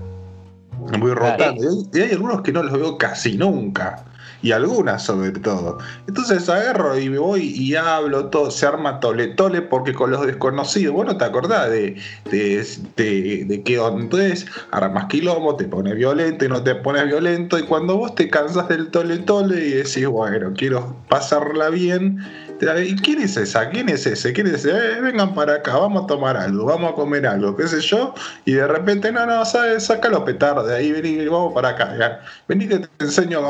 Voy 0.99 1.12
rotando. 1.12 1.62
y 1.92 2.00
hay 2.00 2.11
algunos 2.12 2.42
que 2.42 2.52
no 2.52 2.62
los 2.64 2.73
veo 2.73 2.99
casi 2.99 3.37
nunca 3.37 4.04
y 4.42 4.52
algunas 4.52 5.04
sobre 5.04 5.33
todo. 5.33 5.78
Entonces 6.07 6.49
agarro 6.49 6.99
y 6.99 7.09
me 7.09 7.18
voy 7.18 7.42
y 7.42 7.75
hablo, 7.75 8.26
todo 8.26 8.50
se 8.50 8.66
arma 8.66 9.00
tole 9.00 9.28
tole 9.28 9.62
porque 9.62 9.95
con 9.95 10.11
los 10.11 10.26
desconocidos, 10.26 10.95
vos 10.95 11.07
no 11.07 11.16
te 11.16 11.25
acordás 11.25 11.71
de, 11.71 11.97
de, 12.30 12.66
de, 12.97 13.45
de 13.45 13.62
qué 13.62 13.75
entonces 13.75 14.47
armas 14.71 15.07
quilombo, 15.07 15.57
te 15.57 15.64
pones 15.64 15.95
violento 15.95 16.45
y 16.45 16.49
no 16.49 16.62
te 16.62 16.75
pones 16.75 17.07
violento 17.07 17.59
y 17.59 17.62
cuando 17.62 17.97
vos 17.97 18.14
te 18.14 18.28
cansas 18.28 18.68
del 18.68 18.88
tole 18.88 19.18
tole 19.18 19.66
y 19.66 19.71
decís, 19.71 20.07
bueno, 20.07 20.52
quiero 20.57 20.97
pasarla 21.09 21.71
bien, 21.71 22.18
¿Y 22.60 22.96
quién 22.96 23.20
es 23.20 23.36
esa? 23.36 23.68
¿Quién 23.70 23.88
es 23.88 24.06
ese? 24.06 24.32
¿Quién 24.32 24.48
es 24.48 24.64
ese? 24.64 24.70
Eh, 24.70 25.00
vengan 25.00 25.34
para 25.34 25.54
acá, 25.54 25.76
vamos 25.76 26.04
a 26.04 26.06
tomar 26.06 26.36
algo, 26.36 26.64
vamos 26.64 26.92
a 26.92 26.94
comer 26.94 27.26
algo, 27.26 27.56
qué 27.56 27.68
sé 27.68 27.80
yo. 27.80 28.14
Y 28.44 28.52
de 28.52 28.66
repente, 28.66 29.12
no, 29.12 29.26
no, 29.26 29.44
saca 29.44 30.08
los 30.08 30.24
de 30.66 30.74
ahí, 30.74 30.92
vení, 30.92 31.26
vamos 31.26 31.54
para 31.54 31.70
acá. 31.70 32.20
Vení 32.48 32.66
que 32.66 32.78
te 32.80 33.04
enseño, 33.04 33.40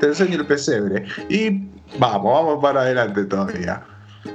te 0.00 0.06
enseño 0.06 0.38
el 0.38 0.46
pesebre. 0.46 1.04
Y 1.28 1.68
vamos, 1.98 2.32
vamos 2.32 2.62
para 2.62 2.80
adelante 2.82 3.24
todavía. 3.24 3.82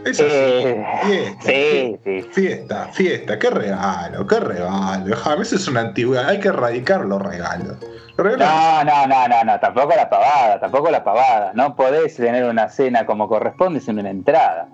Eso 0.05 0.23
eh, 0.27 0.85
fiesta, 1.41 1.99
sí, 2.03 2.21
fiesta, 2.31 2.87
fiesta, 2.91 3.39
qué 3.39 3.49
regalo, 3.49 4.27
qué 4.27 4.39
regalo. 4.39 5.15
A 5.23 5.35
veces 5.35 5.61
es 5.61 5.67
una 5.67 5.81
antigüedad, 5.81 6.27
hay 6.27 6.39
que 6.39 6.49
erradicar 6.49 7.05
los 7.05 7.21
regalos. 7.21 7.77
No, 8.17 8.83
no, 8.83 9.07
no, 9.07 9.27
no, 9.27 9.43
no, 9.43 9.59
tampoco 9.59 9.93
la 9.95 10.09
pavada, 10.09 10.59
tampoco 10.59 10.89
la 10.89 11.03
pavada. 11.03 11.51
No 11.53 11.75
podés 11.75 12.15
tener 12.15 12.45
una 12.45 12.67
cena 12.67 13.05
como 13.05 13.29
corresponde 13.29 13.79
sin 13.79 13.99
una 13.99 14.09
entrada. 14.09 14.67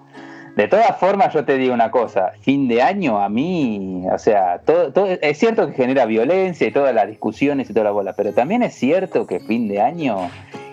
De 0.55 0.67
todas 0.67 0.97
formas, 0.97 1.33
yo 1.33 1.43
te 1.43 1.57
digo 1.57 1.73
una 1.73 1.89
cosa, 1.89 2.31
fin 2.41 2.67
de 2.67 2.81
año 2.81 3.19
a 3.19 3.27
mí, 3.27 4.05
o 4.11 4.17
sea, 4.19 4.59
todo, 4.59 5.07
es 5.07 5.37
cierto 5.39 5.67
que 5.67 5.73
genera 5.73 6.05
violencia 6.05 6.67
y 6.67 6.71
todas 6.71 6.93
las 6.93 7.07
discusiones 7.07 7.71
y 7.71 7.73
toda 7.73 7.85
la 7.85 7.91
bola, 7.91 8.13
pero 8.13 8.33
también 8.33 8.61
es 8.61 8.75
cierto 8.75 9.25
que 9.25 9.39
fin 9.39 9.67
de 9.67 9.81
año, 9.81 10.29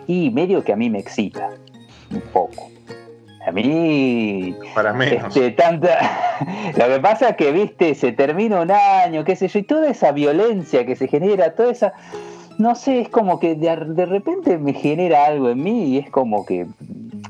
y 0.06 0.30
medio 0.30 0.62
que 0.64 0.74
a 0.74 0.76
mí 0.76 0.90
me 0.90 0.98
excita, 0.98 1.48
un 2.10 2.20
poco. 2.32 2.70
A 3.46 3.52
mí. 3.52 4.54
Para 4.74 4.92
menos. 4.92 5.34
Este, 5.34 5.50
tanta, 5.52 5.98
lo 6.76 6.86
que 6.86 7.00
pasa 7.00 7.30
es 7.30 7.36
que, 7.36 7.52
viste, 7.52 7.94
se 7.94 8.12
termina 8.12 8.60
un 8.60 8.70
año, 8.70 9.24
qué 9.24 9.34
sé 9.34 9.48
yo, 9.48 9.58
y 9.60 9.62
toda 9.62 9.90
esa 9.90 10.12
violencia 10.12 10.84
que 10.84 10.94
se 10.94 11.08
genera, 11.08 11.54
toda 11.54 11.72
esa 11.72 11.94
no 12.60 12.74
sé, 12.74 13.00
es 13.00 13.08
como 13.08 13.40
que 13.40 13.54
de, 13.54 13.74
de, 13.74 14.04
repente 14.04 14.58
me 14.58 14.74
genera 14.74 15.24
algo 15.24 15.48
en 15.48 15.62
mí 15.62 15.84
y 15.94 15.98
es 15.98 16.10
como 16.10 16.44
que, 16.44 16.66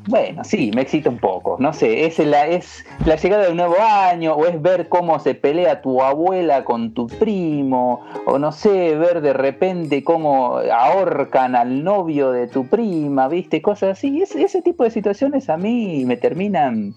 bueno, 0.08 0.42
sí, 0.42 0.72
me 0.75 0.82
excita 0.82 1.08
un 1.08 1.18
poco. 1.18 1.56
No 1.60 1.72
sé, 1.72 2.04
es 2.04 2.18
la, 2.18 2.49
es 2.49 2.84
la 3.06 3.14
llegada 3.14 3.44
de 3.44 3.50
un 3.52 3.58
nuevo 3.58 3.76
año 3.80 4.34
o 4.34 4.44
es 4.46 4.60
ver 4.60 4.88
cómo 4.88 5.20
se 5.20 5.37
pelea 5.37 5.82
tu 5.82 6.02
abuela 6.02 6.64
con 6.64 6.94
tu 6.94 7.06
primo 7.06 8.00
o 8.26 8.40
no 8.40 8.50
sé, 8.50 8.96
ver 8.96 9.20
de 9.20 9.32
repente 9.32 10.02
cómo 10.02 10.56
ahorcan 10.58 11.54
al 11.54 11.84
novio 11.84 12.32
de 12.32 12.49
tu 12.49 12.66
prima, 12.66 13.28
viste, 13.28 13.62
cosas 13.62 13.99
así. 13.99 14.22
Ese, 14.22 14.42
ese 14.42 14.62
tipo 14.62 14.82
de 14.82 14.90
situaciones 14.90 15.49
a 15.49 15.56
mí 15.56 16.04
me 16.06 16.16
terminan 16.16 16.92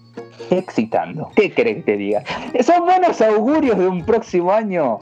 excitando. 0.50 1.30
¿Qué 1.36 1.54
crees 1.54 1.76
que 1.76 1.82
te 1.82 1.96
diga? 1.96 2.24
Son 2.64 2.84
buenos 2.84 3.20
augurios 3.20 3.78
de 3.78 3.86
un 3.86 4.04
próximo 4.04 4.50
año 4.50 4.98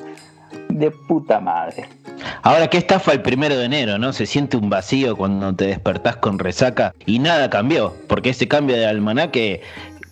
de 0.68 0.90
puta 0.90 1.40
madre. 1.40 1.84
Ahora, 2.42 2.68
¿qué 2.68 2.78
estafa 2.78 3.12
el 3.12 3.22
primero 3.22 3.56
de 3.56 3.64
enero, 3.64 3.98
no? 3.98 4.12
Se 4.12 4.26
siente 4.26 4.56
un 4.56 4.70
vacío 4.70 5.16
cuando 5.16 5.54
te 5.54 5.66
despertás 5.66 6.16
con 6.16 6.38
resaca 6.38 6.94
y 7.06 7.18
nada 7.18 7.50
cambió, 7.50 7.94
porque 8.08 8.30
ese 8.30 8.48
cambio 8.48 8.76
de 8.76 8.86
almanaque 8.86 9.62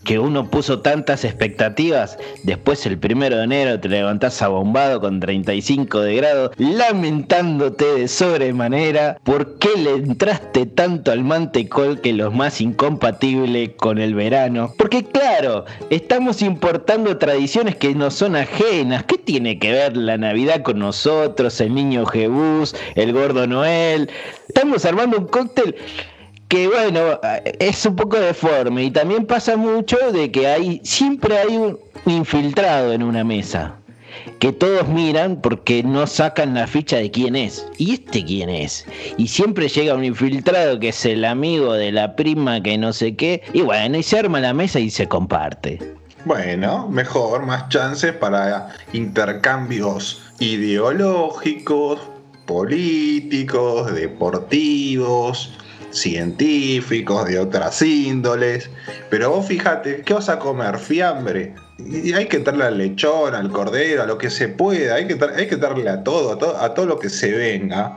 que 0.05 0.19
uno 0.19 0.51
puso 0.51 0.81
tantas 0.81 1.25
expectativas, 1.25 2.19
después 2.43 2.85
el 2.87 2.99
primero 2.99 3.37
de 3.37 3.45
enero 3.45 3.81
te 3.81 3.89
levantás 3.89 4.41
abombado 4.43 5.01
con 5.01 5.21
35 5.21 6.01
de 6.01 6.17
grado, 6.17 6.51
lamentándote 6.57 7.85
de 7.85 8.09
sobremanera 8.09 9.19
por 9.25 9.59
qué 9.59 9.69
le 9.77 9.93
entraste 9.93 10.67
tanto 10.67 11.13
al 11.13 11.25
mantecol 11.25 12.01
que 12.01 12.13
lo 12.13 12.31
más 12.31 12.61
incompatible 12.61 13.75
con 13.77 13.99
el 13.99 14.15
verano. 14.15 14.73
Porque 14.79 15.05
claro, 15.05 15.65
estamos 15.91 16.43
importando 16.43 17.19
tradiciones 17.19 17.77
que 17.77 17.95
no 17.95 18.11
son 18.11 18.37
ajenas. 18.37 19.05
¿Qué 19.05 19.19
tiene 19.19 19.59
que 19.59 19.73
ver 19.73 19.97
la 19.97 20.17
Navidad 20.17 20.63
con 20.63 20.79
nosotros, 20.79 21.61
el 21.61 21.75
niño 21.75 22.07
Jebús, 22.07 22.75
el 22.95 23.13
gordo 23.13 23.47
Noel? 23.47 24.11
Estamos 24.49 24.85
armando 24.85 25.19
un 25.19 25.27
cóctel 25.27 25.77
que 26.51 26.67
bueno, 26.67 27.21
es 27.61 27.87
un 27.87 27.95
poco 27.95 28.19
deforme 28.19 28.83
y 28.83 28.91
también 28.91 29.25
pasa 29.25 29.57
mucho 29.57 29.97
de 30.13 30.33
que 30.33 30.49
hay 30.49 30.81
siempre 30.83 31.39
hay 31.39 31.57
un 31.57 31.79
infiltrado 32.07 32.93
en 32.93 33.05
una 33.05 33.23
mesa 33.23 33.77
que 34.41 34.51
todos 34.51 34.89
miran 34.89 35.41
porque 35.41 35.85
no 35.85 36.09
sacan 36.09 36.55
la 36.55 36.67
ficha 36.67 36.97
de 36.97 37.09
quién 37.09 37.37
es. 37.37 37.65
¿Y 37.79 37.93
este 37.93 38.25
quién 38.25 38.51
es? 38.51 38.85
Y 39.17 39.29
siempre 39.29 39.69
llega 39.69 39.95
un 39.95 40.05
infiltrado 40.05 40.81
que 40.81 40.89
es 40.89 41.07
el 41.07 41.25
amigo 41.25 41.75
de 41.75 41.93
la 41.93 42.17
prima 42.17 42.61
que 42.61 42.77
no 42.77 42.93
sé 42.93 43.15
qué. 43.15 43.43
Y 43.53 43.61
bueno, 43.63 43.97
y 43.97 44.03
se 44.03 44.19
arma 44.19 44.41
la 44.41 44.53
mesa 44.53 44.81
y 44.81 44.91
se 44.91 45.07
comparte. 45.07 45.79
Bueno, 46.25 46.89
mejor, 46.89 47.47
más 47.47 47.69
chances 47.69 48.13
para 48.13 48.71
intercambios 48.93 50.21
ideológicos, 50.41 52.01
políticos, 52.45 53.95
deportivos, 53.95 55.53
científicos, 55.91 57.27
de 57.27 57.39
otras 57.39 57.81
índoles. 57.83 58.71
Pero 59.11 59.31
vos 59.31 59.47
fíjate, 59.47 60.03
¿qué 60.03 60.15
vas 60.15 60.29
a 60.29 60.39
comer? 60.39 60.79
Fiambre. 60.79 61.55
Y 61.79 62.13
hay 62.13 62.27
que 62.27 62.39
darle 62.39 62.65
al 62.65 62.79
lechón, 62.79 63.35
al 63.35 63.51
cordero, 63.51 64.03
a 64.03 64.07
lo 64.07 64.19
que 64.19 64.31
se 64.31 64.49
pueda. 64.49 64.97
Hay 64.97 65.07
que, 65.07 65.19
hay 65.37 65.47
que 65.47 65.57
darle 65.57 65.89
a 65.89 66.03
todo, 66.03 66.33
a 66.33 66.39
todo, 66.39 66.57
a 66.59 66.75
todo 66.75 66.87
lo 66.87 66.99
que 66.99 67.09
se 67.09 67.33
venga. 67.33 67.97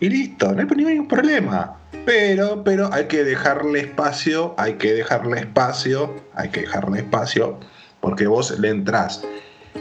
Y 0.00 0.08
listo, 0.08 0.52
no 0.52 0.60
hay 0.60 0.84
ningún 0.84 1.08
problema. 1.08 1.78
Pero, 2.04 2.64
pero 2.64 2.92
hay 2.92 3.04
que 3.04 3.22
dejarle 3.22 3.80
espacio, 3.80 4.54
hay 4.58 4.74
que 4.74 4.92
dejarle 4.92 5.38
espacio, 5.38 6.12
hay 6.34 6.48
que 6.48 6.62
dejarle 6.62 6.98
espacio, 6.98 7.60
porque 8.00 8.26
vos 8.26 8.58
le 8.58 8.70
entrás. 8.70 9.22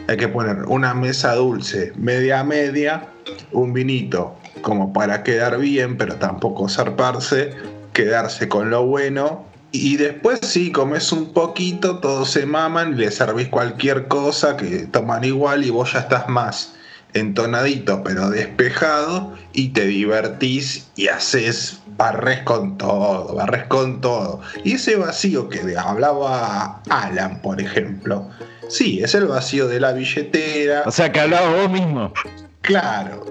Hay 0.08 0.18
que 0.18 0.28
poner 0.28 0.58
una 0.68 0.94
mesa 0.94 1.34
dulce, 1.34 1.92
media 1.96 2.44
media, 2.44 3.08
un 3.52 3.74
vinito, 3.74 4.38
como 4.62 4.94
para 4.94 5.24
quedar 5.24 5.60
bien, 5.60 5.98
pero 5.98 6.16
tampoco 6.16 6.70
zarparse, 6.70 7.54
quedarse 7.94 8.48
con 8.48 8.70
lo 8.70 8.86
bueno. 8.86 9.46
Y 9.72 9.98
después 9.98 10.40
sí, 10.44 10.72
comes 10.72 11.12
un 11.12 11.34
poquito, 11.34 12.00
todos 12.00 12.32
se 12.32 12.46
maman, 12.46 12.98
le 12.98 13.10
servís 13.12 13.48
cualquier 13.48 14.08
cosa 14.08 14.58
que 14.58 14.88
toman 14.88 15.24
igual 15.24 15.64
y 15.64 15.70
vos 15.70 15.94
ya 15.94 16.00
estás 16.00 16.28
más 16.28 16.74
entonadito 17.14 18.04
pero 18.04 18.30
despejado 18.30 19.34
y 19.54 19.70
te 19.70 19.86
divertís 19.86 20.90
y 20.96 21.08
haces 21.08 21.80
barres 21.98 22.42
con 22.44 22.78
todo, 22.78 23.36
barres 23.36 23.66
con 23.68 24.02
todo. 24.02 24.42
Y 24.64 24.74
ese 24.74 24.96
vacío 24.96 25.50
que 25.50 25.78
hablaba 25.78 26.82
Alan, 26.90 27.42
por 27.42 27.60
ejemplo, 27.60 28.30
sí, 28.70 29.02
es 29.04 29.14
el 29.14 29.26
vacío 29.26 29.68
de 29.68 29.80
la 29.80 29.92
billetera. 29.92 30.84
O 30.86 30.92
sea, 30.92 31.12
que 31.12 31.20
hablaba 31.20 31.50
vos 31.54 31.72
mismo. 31.72 32.14
Claro, 32.62 33.26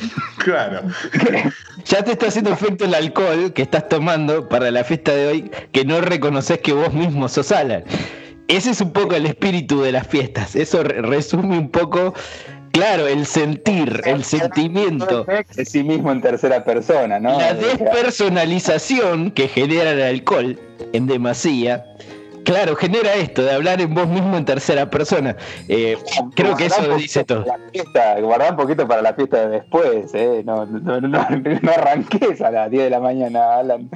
Claro. 0.38 0.82
Ya 1.84 2.02
te 2.02 2.12
está 2.12 2.28
haciendo 2.28 2.52
efecto 2.52 2.84
el 2.84 2.94
alcohol 2.94 3.52
que 3.52 3.62
estás 3.62 3.88
tomando 3.88 4.48
para 4.48 4.70
la 4.70 4.84
fiesta 4.84 5.14
de 5.14 5.26
hoy, 5.26 5.50
que 5.72 5.84
no 5.84 6.00
reconoces 6.00 6.58
que 6.60 6.72
vos 6.72 6.92
mismo 6.92 7.28
sos 7.28 7.52
Alan. 7.52 7.84
Ese 8.48 8.70
es 8.70 8.80
un 8.80 8.92
poco 8.92 9.14
el 9.14 9.26
espíritu 9.26 9.80
de 9.82 9.92
las 9.92 10.06
fiestas. 10.06 10.56
Eso 10.56 10.82
resume 10.82 11.58
un 11.58 11.70
poco, 11.70 12.14
claro, 12.72 13.06
el 13.06 13.26
sentir, 13.26 14.00
el 14.04 14.24
sentimiento. 14.24 15.24
De 15.54 15.64
sí 15.64 15.84
mismo 15.84 16.10
en 16.10 16.20
tercera 16.20 16.64
persona, 16.64 17.20
¿no? 17.20 17.38
La 17.38 17.54
despersonalización 17.54 19.30
que 19.30 19.46
genera 19.46 19.92
el 19.92 20.02
alcohol 20.02 20.58
en 20.92 21.06
demasía 21.06 21.84
Claro, 22.44 22.76
genera 22.76 23.14
esto 23.14 23.42
de 23.42 23.52
hablar 23.52 23.80
en 23.80 23.94
vos 23.94 24.08
mismo 24.08 24.36
en 24.36 24.44
tercera 24.44 24.88
persona. 24.90 25.36
Eh, 25.68 25.96
creo 26.34 26.56
que 26.56 26.66
eso 26.66 26.96
dice 26.96 27.24
todo. 27.24 27.44
guardá 28.22 28.50
un 28.50 28.56
poquito 28.56 28.86
para 28.86 29.02
la 29.02 29.14
fiesta 29.14 29.48
de 29.48 29.60
después, 29.60 30.14
¿eh? 30.14 30.42
No, 30.44 30.66
no, 30.66 31.00
no, 31.00 31.28
no 31.62 31.70
arranques 31.70 32.40
a 32.40 32.50
las 32.50 32.70
10 32.70 32.84
de 32.84 32.90
la 32.90 33.00
mañana, 33.00 33.56
Alan. 33.58 33.90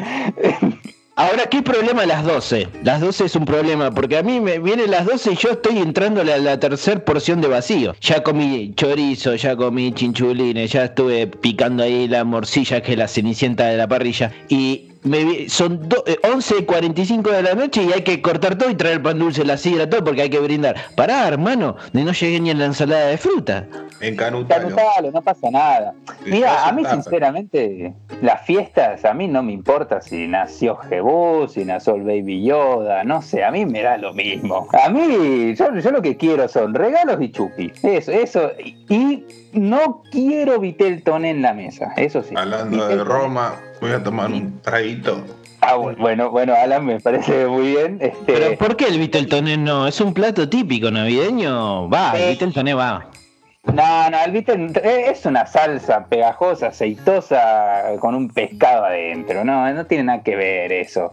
Ahora, 1.17 1.47
¿qué 1.47 1.63
problema 1.63 2.05
las 2.07 2.25
12? 2.25 2.67
Las 2.83 3.01
12 3.01 3.27
es 3.27 3.37
un 3.37 3.45
problema, 3.45 3.93
porque 3.93 4.19
a 4.19 4.25
mí 4.25 4.41
me 4.41 4.59
vienen 4.59 4.91
las 4.91 5.07
12 5.07 5.35
y 5.35 5.37
yo 5.37 5.51
estoy 5.51 5.79
entrando 5.79 6.23
a 6.23 6.25
la, 6.25 6.59
tercera 6.59 7.05
porción 7.05 7.41
de 7.41 7.47
vacío. 7.47 7.95
Ya 8.01 8.25
comí 8.25 8.75
chorizo, 8.75 9.37
ya 9.37 9.55
comí 9.55 9.93
chinchulines, 9.93 10.73
ya 10.73 10.87
estuve 10.87 11.29
picando 11.29 11.85
ahí 11.85 12.09
la 12.09 12.25
morcilla 12.25 12.83
que 12.83 12.93
es 12.93 12.99
la 12.99 13.07
cenicienta 13.07 13.67
de 13.67 13.77
la 13.77 13.87
parrilla. 13.87 14.33
Y 14.49 14.94
me, 15.05 15.49
son 15.49 15.89
11.45 15.89 17.29
eh, 17.29 17.37
de 17.37 17.43
la 17.43 17.55
noche 17.55 17.83
y 17.83 17.93
hay 17.93 18.03
que 18.03 18.21
cortar 18.21 18.57
todo 18.57 18.71
y 18.71 18.75
traer 18.75 18.97
el 18.97 19.03
pan 19.03 19.19
dulce, 19.19 19.45
la 19.45 19.57
sidra, 19.57 19.89
todo, 19.89 20.05
porque 20.05 20.23
hay 20.23 20.31
que 20.31 20.41
brindar. 20.41 20.77
Pará, 20.97 21.29
hermano, 21.29 21.77
de 21.93 22.05
no 22.05 22.13
llegué 22.13 22.41
ni 22.41 22.51
a 22.51 22.55
la 22.55 22.65
ensalada 22.67 23.07
de 23.07 23.19
fruta. 23.19 23.67
Encanutalo. 24.01 24.71
no 25.13 25.23
pasa 25.23 25.51
nada. 25.51 25.95
Mira, 26.27 26.67
a 26.67 26.73
mí 26.73 26.85
sinceramente, 26.85 27.95
las 28.23 28.45
fiestas, 28.47 29.05
a 29.05 29.15
mí 29.15 29.29
no 29.29 29.43
me 29.43 29.53
importa 29.53 30.01
si 30.01 30.27
nació 30.27 30.77
Jebú, 30.77 31.49
si 31.49 31.65
nació 31.65 31.95
el 31.95 32.03
Baby 32.03 32.45
Yoda, 32.45 33.05
no 33.05 33.23
sé, 33.23 33.45
a 33.45 33.51
mí 33.51 33.65
me 33.67 33.83
da 33.83 33.97
lo 33.99 34.13
mismo. 34.13 34.67
A 34.73 34.89
mí, 34.89 35.55
yo, 35.55 35.71
lo 35.71 36.03
que 36.03 36.17
quiero 36.17 36.49
son 36.49 36.75
regalos 36.75 37.21
y 37.21 37.31
chupi. 37.31 37.73
Eso, 37.83 38.11
eso. 38.13 38.51
Y 38.89 39.25
no 39.53 40.03
quiero 40.11 40.59
Vitelton 40.59 41.25
en 41.25 41.43
la 41.43 41.55
mesa, 41.55 41.93
eso 41.97 42.23
sí. 42.23 42.35
Hablando 42.37 42.89
de 42.89 43.05
Roma, 43.05 43.55
voy 43.81 43.93
a 43.93 44.03
tomar 44.03 44.31
un 44.31 44.61
traguito. 44.61 45.25
Ah, 45.61 45.77
bueno, 45.77 46.31
bueno, 46.31 46.55
Alan, 46.55 46.85
me 46.85 47.01
parece 47.01 47.47
muy 47.47 47.69
bien. 47.69 47.99
Este... 48.01 48.25
Pero 48.27 48.59
¿por 48.59 48.77
qué 48.77 48.87
el 48.87 48.99
Viteltoné 48.99 49.57
no? 49.57 49.87
Es 49.87 49.99
un 50.01 50.13
plato 50.13 50.47
típico 50.47 50.91
navideño. 50.91 51.89
Va, 51.89 52.13
el 52.19 52.33
Viteltoné 52.33 52.75
va. 52.75 53.09
No, 53.73 54.11
no, 54.11 54.25
el 54.25 54.33
Vitel 54.33 54.73
es 54.85 55.25
una 55.27 55.47
salsa 55.47 56.05
pegajosa, 56.07 56.69
aceitosa, 56.69 57.97
con 57.99 58.15
un 58.15 58.29
pescado 58.29 58.85
adentro. 58.85 59.45
No, 59.45 59.73
no 59.73 59.87
tiene 59.87 60.05
nada 60.05 60.23
que 60.23 60.37
ver 60.37 60.73
eso. 60.73 61.13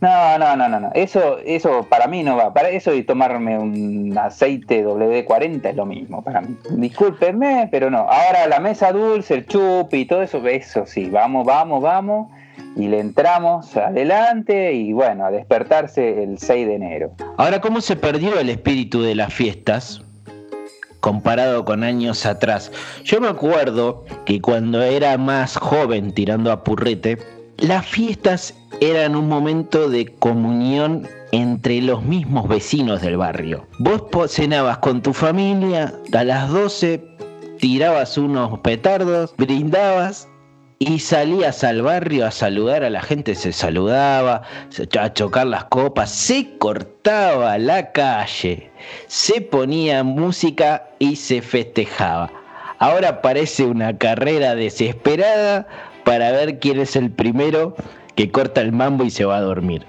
No, 0.00 0.38
no, 0.38 0.54
no, 0.54 0.68
no, 0.68 0.90
Eso, 0.92 1.38
eso 1.38 1.86
para 1.88 2.06
mí 2.08 2.22
no 2.22 2.36
va. 2.36 2.52
Para 2.52 2.68
eso 2.68 2.92
y 2.92 3.04
tomarme 3.04 3.58
un 3.58 4.14
aceite 4.18 4.84
W40 4.84 5.64
es 5.64 5.76
lo 5.76 5.86
mismo 5.86 6.22
para 6.22 6.42
mí. 6.42 6.56
Discúlpenme, 6.70 7.68
pero 7.70 7.90
no. 7.90 8.00
Ahora 8.00 8.46
la 8.48 8.60
mesa 8.60 8.92
dulce, 8.92 9.32
el 9.34 9.46
chupi 9.46 10.00
y 10.00 10.04
todo 10.04 10.22
eso, 10.22 10.46
eso 10.46 10.84
sí, 10.84 11.08
vamos, 11.08 11.46
vamos, 11.46 11.80
vamos. 11.80 12.30
Y 12.76 12.88
le 12.88 13.00
entramos 13.00 13.76
adelante 13.76 14.74
y 14.74 14.92
bueno, 14.92 15.24
a 15.24 15.30
despertarse 15.30 16.22
el 16.22 16.38
6 16.38 16.66
de 16.66 16.74
enero. 16.74 17.12
Ahora, 17.38 17.60
¿cómo 17.60 17.80
se 17.80 17.96
perdió 17.96 18.38
el 18.38 18.50
espíritu 18.50 19.00
de 19.00 19.14
las 19.14 19.32
fiestas? 19.32 20.04
Comparado 21.04 21.66
con 21.66 21.84
años 21.84 22.24
atrás. 22.24 22.72
Yo 23.04 23.20
me 23.20 23.28
acuerdo 23.28 24.06
que 24.24 24.40
cuando 24.40 24.80
era 24.82 25.18
más 25.18 25.54
joven 25.58 26.14
tirando 26.14 26.50
a 26.50 26.64
purrete, 26.64 27.18
las 27.58 27.84
fiestas 27.84 28.54
eran 28.80 29.14
un 29.14 29.28
momento 29.28 29.90
de 29.90 30.06
comunión 30.06 31.06
entre 31.30 31.82
los 31.82 32.02
mismos 32.04 32.48
vecinos 32.48 33.02
del 33.02 33.18
barrio. 33.18 33.66
Vos 33.80 34.32
cenabas 34.32 34.78
con 34.78 35.02
tu 35.02 35.12
familia, 35.12 35.92
a 36.14 36.24
las 36.24 36.48
12 36.48 37.04
tirabas 37.58 38.16
unos 38.16 38.60
petardos, 38.60 39.34
brindabas 39.36 40.26
y 40.86 40.98
salías 40.98 41.64
al 41.64 41.80
barrio 41.80 42.26
a 42.26 42.30
saludar 42.30 42.84
a 42.84 42.90
la 42.90 43.00
gente, 43.00 43.34
se 43.34 43.52
saludaba, 43.52 44.42
a 45.00 45.12
chocar 45.12 45.46
las 45.46 45.64
copas, 45.64 46.10
se 46.10 46.58
cortaba 46.58 47.56
la 47.56 47.92
calle, 47.92 48.70
se 49.06 49.40
ponía 49.40 50.04
música 50.04 50.90
y 50.98 51.16
se 51.16 51.40
festejaba. 51.40 52.30
Ahora 52.78 53.22
parece 53.22 53.64
una 53.64 53.96
carrera 53.96 54.54
desesperada 54.54 55.66
para 56.04 56.32
ver 56.32 56.58
quién 56.58 56.80
es 56.80 56.96
el 56.96 57.10
primero 57.10 57.74
que 58.14 58.30
corta 58.30 58.60
el 58.60 58.72
mambo 58.72 59.04
y 59.04 59.10
se 59.10 59.24
va 59.24 59.38
a 59.38 59.40
dormir. 59.40 59.86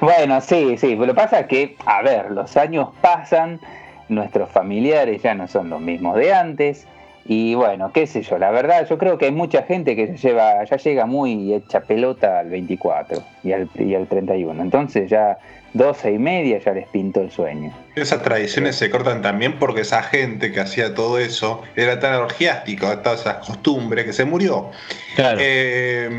Bueno, 0.00 0.40
sí, 0.40 0.76
sí, 0.78 0.94
pero 0.94 1.06
lo 1.06 1.14
pasa 1.14 1.40
es 1.40 1.46
que, 1.46 1.76
a 1.86 2.02
ver, 2.02 2.30
los 2.30 2.56
años 2.56 2.88
pasan, 3.00 3.60
nuestros 4.08 4.50
familiares 4.50 5.22
ya 5.22 5.34
no 5.34 5.46
son 5.46 5.70
los 5.70 5.80
mismos 5.80 6.16
de 6.16 6.34
antes, 6.34 6.86
y 7.26 7.54
bueno, 7.54 7.90
qué 7.92 8.06
sé 8.06 8.22
yo, 8.22 8.38
la 8.38 8.50
verdad, 8.50 8.86
yo 8.88 8.98
creo 8.98 9.16
que 9.16 9.26
hay 9.26 9.32
mucha 9.32 9.62
gente 9.62 9.96
que 9.96 10.08
se 10.08 10.28
lleva, 10.28 10.62
ya 10.64 10.76
llega 10.76 11.06
muy 11.06 11.54
hecha 11.54 11.80
pelota 11.80 12.40
al 12.40 12.50
24 12.50 13.22
y 13.42 13.52
al, 13.52 13.68
y 13.76 13.94
al 13.94 14.06
31. 14.06 14.62
Entonces 14.62 15.08
ya 15.08 15.38
12 15.72 16.12
y 16.12 16.18
media 16.18 16.58
ya 16.58 16.72
les 16.72 16.86
pintó 16.88 17.22
el 17.22 17.30
sueño. 17.30 17.72
Esas 17.96 18.22
tradiciones 18.22 18.76
se 18.76 18.90
cortan 18.90 19.22
también 19.22 19.58
porque 19.58 19.80
esa 19.80 20.02
gente 20.02 20.52
que 20.52 20.60
hacía 20.60 20.94
todo 20.94 21.18
eso 21.18 21.62
era 21.76 21.98
tan 21.98 22.14
orgiástico, 22.14 22.86
todas 22.98 23.22
esas 23.22 23.46
costumbres 23.46 24.04
que 24.04 24.12
se 24.12 24.26
murió. 24.26 24.70
Claro. 25.16 25.38
Eh, 25.40 26.10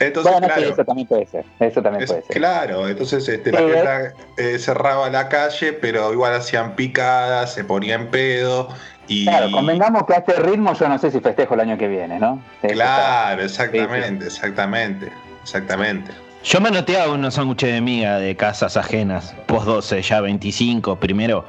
entonces, 0.00 0.36
claro, 0.38 0.62
eso 0.62 0.84
también 0.84 1.06
puede 1.06 1.26
ser. 1.26 1.44
Eso 1.60 1.82
también 1.82 2.06
puede 2.06 2.22
ser. 2.22 2.36
Claro, 2.36 2.88
entonces 2.88 3.28
este, 3.28 3.52
la 3.52 3.60
gente 3.60 4.14
eh, 4.38 4.58
cerraba 4.58 5.10
la 5.10 5.28
calle, 5.28 5.74
pero 5.74 6.12
igual 6.12 6.32
hacían 6.34 6.76
picadas, 6.76 7.52
se 7.52 7.62
ponían 7.62 8.06
pedo 8.06 8.68
Claro, 9.08 9.50
convengamos 9.50 10.04
que 10.06 10.14
a 10.14 10.16
este 10.18 10.34
ritmo 10.34 10.74
yo 10.74 10.88
no 10.88 10.98
sé 10.98 11.10
si 11.10 11.20
festejo 11.20 11.54
el 11.54 11.60
año 11.60 11.78
que 11.78 11.88
viene, 11.88 12.18
¿no? 12.18 12.42
Claro, 12.60 13.42
exactamente, 13.42 14.26
exactamente, 14.26 15.12
exactamente. 15.42 16.12
Yo 16.44 16.60
me 16.60 16.68
anoteaba 16.68 17.12
unos 17.12 17.34
sándwiches 17.34 17.72
de 17.72 17.80
miga 17.80 18.18
de 18.18 18.36
casas 18.36 18.76
ajenas, 18.76 19.34
post 19.46 19.66
12, 19.66 20.02
ya 20.02 20.20
25, 20.20 20.96
primero. 20.96 21.44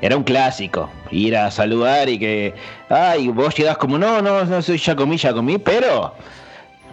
Era 0.00 0.16
un 0.16 0.24
clásico, 0.24 0.90
ir 1.10 1.36
a 1.36 1.50
saludar 1.50 2.08
y 2.08 2.18
que, 2.18 2.54
ay, 2.88 3.28
vos 3.28 3.54
llegás 3.54 3.78
como, 3.78 3.96
no, 3.96 4.20
no, 4.20 4.44
no, 4.44 4.60
ya 4.60 4.96
comí, 4.96 5.16
ya 5.16 5.32
comí, 5.32 5.58
pero 5.58 6.14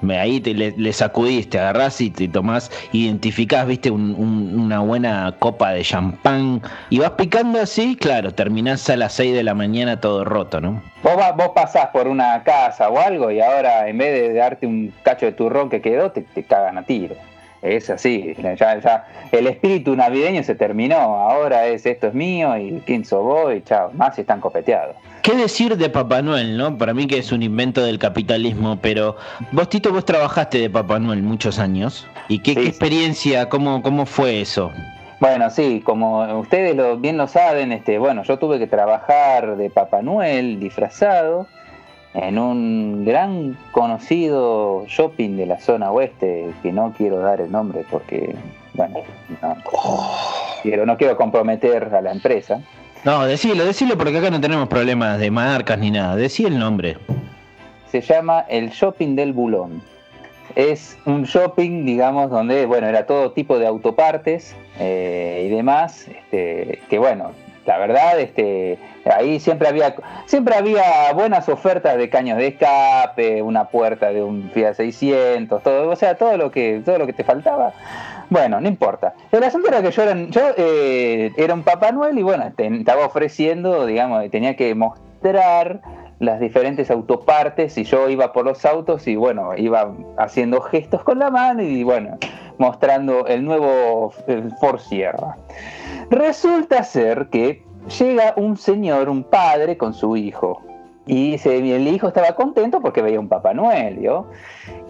Ahí 0.09 0.39
te, 0.41 0.53
le, 0.53 0.71
le 0.77 0.93
sacudís, 0.93 1.49
te 1.49 1.59
agarrás 1.59 2.01
y 2.01 2.09
te 2.09 2.27
tomás, 2.27 2.71
identificás, 2.91 3.67
viste, 3.67 3.91
un- 3.91 4.15
un- 4.17 4.59
una 4.59 4.79
buena 4.79 5.35
copa 5.39 5.71
de 5.71 5.83
champán 5.83 6.61
y 6.89 6.99
vas 6.99 7.11
picando 7.11 7.59
así, 7.61 7.95
claro, 7.95 8.33
terminás 8.33 8.89
a 8.89 8.95
las 8.97 9.13
6 9.13 9.33
de 9.33 9.43
la 9.43 9.53
mañana 9.53 9.99
todo 9.99 10.23
roto, 10.25 10.59
¿no? 10.61 10.81
Vos, 11.03 11.17
va- 11.17 11.31
vos 11.31 11.49
pasás 11.55 11.87
por 11.87 12.07
una 12.07 12.43
casa 12.43 12.89
o 12.89 12.99
algo 12.99 13.31
y 13.31 13.41
ahora 13.41 13.87
en 13.87 13.97
vez 13.97 14.11
de 14.21 14.33
darte 14.33 14.65
un 14.67 14.93
cacho 15.03 15.25
de 15.25 15.31
turrón 15.33 15.69
que 15.69 15.81
quedó, 15.81 16.11
te, 16.11 16.21
te 16.21 16.43
cagan 16.43 16.77
a 16.77 16.83
tiro. 16.83 17.15
Es 17.61 17.89
así, 17.91 18.33
ya, 18.41 18.55
ya 18.55 19.05
el 19.31 19.45
espíritu 19.45 19.95
navideño 19.95 20.41
se 20.43 20.55
terminó, 20.55 20.95
ahora 20.95 21.67
es 21.67 21.85
esto 21.85 22.07
es 22.07 22.13
mío 22.15 22.57
y 22.57 22.81
quién 22.85 23.05
sos 23.05 23.23
vos 23.23 23.53
y 23.55 23.61
chao, 23.61 23.91
más 23.93 24.15
si 24.15 24.21
están 24.21 24.41
copeteados. 24.41 24.95
¿Qué 25.21 25.35
decir 25.35 25.77
de 25.77 25.87
Papá 25.89 26.23
Noel, 26.23 26.57
no? 26.57 26.75
Para 26.79 26.95
mí 26.95 27.05
que 27.05 27.19
es 27.19 27.31
un 27.31 27.43
invento 27.43 27.83
del 27.83 27.99
capitalismo, 27.99 28.79
pero 28.81 29.15
vos, 29.51 29.69
Tito, 29.69 29.91
vos 29.91 30.03
trabajaste 30.05 30.57
de 30.57 30.69
Papá 30.71 30.97
Noel 30.97 31.21
muchos 31.21 31.59
años. 31.59 32.07
¿Y 32.27 32.39
qué, 32.39 32.51
Sí, 32.51 32.55
qué 32.55 32.61
sí. 32.63 32.67
experiencia, 32.69 33.47
cómo, 33.47 33.83
cómo 33.83 34.07
fue 34.07 34.41
eso? 34.41 34.71
Bueno, 35.19 35.51
sí, 35.51 35.83
como 35.85 36.39
ustedes 36.39 36.75
lo, 36.75 36.97
bien 36.97 37.17
lo 37.17 37.27
saben, 37.27 37.71
este, 37.71 37.99
bueno, 37.99 38.23
yo 38.23 38.39
tuve 38.39 38.57
que 38.57 38.65
trabajar 38.65 39.55
de 39.55 39.69
Papá 39.69 40.01
Noel 40.01 40.59
disfrazado 40.59 41.45
en 42.13 42.37
un 42.37 43.05
gran 43.05 43.57
conocido 43.71 44.85
shopping 44.87 45.37
de 45.37 45.45
la 45.45 45.59
zona 45.59 45.91
oeste, 45.91 46.51
que 46.61 46.71
no 46.71 46.93
quiero 46.97 47.19
dar 47.19 47.39
el 47.39 47.51
nombre 47.51 47.85
porque, 47.89 48.35
bueno, 48.73 48.99
no, 49.41 49.57
quiero, 50.61 50.85
no 50.85 50.97
quiero 50.97 51.15
comprometer 51.15 51.93
a 51.95 52.01
la 52.01 52.11
empresa. 52.11 52.61
No, 53.03 53.25
decilo, 53.25 53.65
decilo 53.65 53.97
porque 53.97 54.17
acá 54.17 54.29
no 54.29 54.41
tenemos 54.41 54.67
problemas 54.67 55.19
de 55.19 55.31
marcas 55.31 55.79
ni 55.79 55.89
nada. 55.89 56.15
Decí 56.15 56.45
el 56.45 56.59
nombre. 56.59 56.97
Se 57.91 58.01
llama 58.01 58.45
el 58.47 58.69
Shopping 58.69 59.15
del 59.15 59.33
Bulón. 59.33 59.81
Es 60.55 60.97
un 61.05 61.23
shopping, 61.23 61.85
digamos, 61.85 62.29
donde, 62.29 62.65
bueno, 62.65 62.87
era 62.87 63.05
todo 63.05 63.31
tipo 63.31 63.57
de 63.57 63.65
autopartes 63.67 64.53
eh, 64.79 65.45
y 65.47 65.49
demás, 65.49 66.07
este, 66.09 66.81
que 66.89 66.99
bueno, 66.99 67.31
la 67.65 67.77
verdad, 67.77 68.19
este, 68.19 68.77
ahí 69.05 69.39
siempre 69.39 69.67
había, 69.67 69.95
siempre 70.25 70.55
había 70.55 71.11
buenas 71.13 71.47
ofertas 71.49 71.97
de 71.97 72.09
caños 72.09 72.37
de 72.37 72.47
escape, 72.47 73.41
una 73.41 73.65
puerta 73.65 74.11
de 74.11 74.23
un 74.23 74.49
Fiat 74.53 74.73
600, 74.75 75.61
todo, 75.63 75.89
o 75.89 75.95
sea, 75.95 76.15
todo 76.15 76.37
lo 76.37 76.51
que, 76.51 76.81
todo 76.83 76.97
lo 76.97 77.05
que 77.05 77.13
te 77.13 77.23
faltaba. 77.23 77.73
Bueno, 78.29 78.61
no 78.61 78.67
importa. 78.67 79.13
El 79.31 79.43
asunto 79.43 79.67
era 79.67 79.81
que 79.81 79.91
yo 79.91 80.03
era, 80.03 80.15
yo, 80.29 80.41
eh, 80.57 81.31
era 81.37 81.53
un 81.53 81.63
Papá 81.63 81.91
Noel 81.91 82.17
y 82.17 82.23
bueno, 82.23 82.51
te- 82.55 82.67
estaba 82.67 83.05
ofreciendo, 83.05 83.85
digamos, 83.85 84.29
tenía 84.31 84.55
que 84.55 84.73
mostrar 84.73 85.81
las 86.21 86.39
diferentes 86.39 86.91
autopartes 86.91 87.77
y 87.79 87.83
yo 87.83 88.07
iba 88.07 88.31
por 88.31 88.45
los 88.45 88.63
autos 88.63 89.07
y 89.07 89.15
bueno, 89.15 89.57
iba 89.57 89.91
haciendo 90.17 90.61
gestos 90.61 91.03
con 91.03 91.17
la 91.17 91.31
mano 91.31 91.63
y 91.63 91.83
bueno, 91.83 92.19
mostrando 92.59 93.25
el 93.25 93.43
nuevo 93.43 94.13
el 94.27 94.51
Ford 94.61 94.79
Sierra. 94.79 95.35
Resulta 96.11 96.83
ser 96.83 97.27
que 97.29 97.63
llega 97.99 98.35
un 98.37 98.55
señor, 98.55 99.09
un 99.09 99.23
padre 99.23 99.77
con 99.77 99.95
su 99.95 100.15
hijo. 100.15 100.61
Y 101.07 101.39
el 101.43 101.87
hijo 101.87 102.07
estaba 102.07 102.35
contento 102.35 102.79
porque 102.79 103.01
veía 103.01 103.19
un 103.19 103.27
Papá 103.27 103.55
Noel, 103.55 103.99
¿yo? 103.99 104.27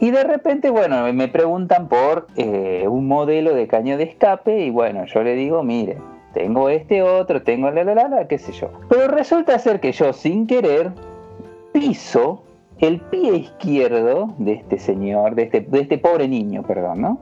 Y 0.02 0.12
de 0.12 0.26
repente, 0.26 0.70
bueno, 0.70 1.12
me 1.13 1.30
preguntan 1.30 1.88
por 1.88 2.28
eh, 2.36 2.86
un 2.89 3.08
modelo 3.08 3.56
de 3.56 3.67
caño 3.67 3.98
de 3.98 4.04
escape 4.04 4.65
y 4.65 4.70
bueno, 4.70 5.06
yo 5.06 5.24
le 5.24 5.36
digo, 5.36 5.63
mire, 5.63 5.98
tengo 6.34 6.70
este 6.70 7.02
otro, 7.02 7.41
tengo 7.41 7.72
la 7.72 7.86
la 7.86 7.96
la 7.96 8.08
la, 8.10 8.28
qué 8.28 8.38
sé 8.38 8.52
yo. 8.52 8.70
Pero 8.89 9.08
resulta 9.08 9.58
ser 9.58 9.80
que 9.80 9.94
yo 9.94 10.12
sin 10.12 10.46
querer 10.46 10.91
piso 11.71 12.43
el 12.79 12.99
pie 12.99 13.36
izquierdo 13.36 14.34
de 14.39 14.53
este 14.53 14.79
señor, 14.79 15.36
de 15.36 15.43
este, 15.43 15.62
de 15.62 15.81
este 15.81 15.99
pobre 15.99 16.27
niño, 16.27 16.63
perdón, 16.63 17.01
¿no? 17.01 17.19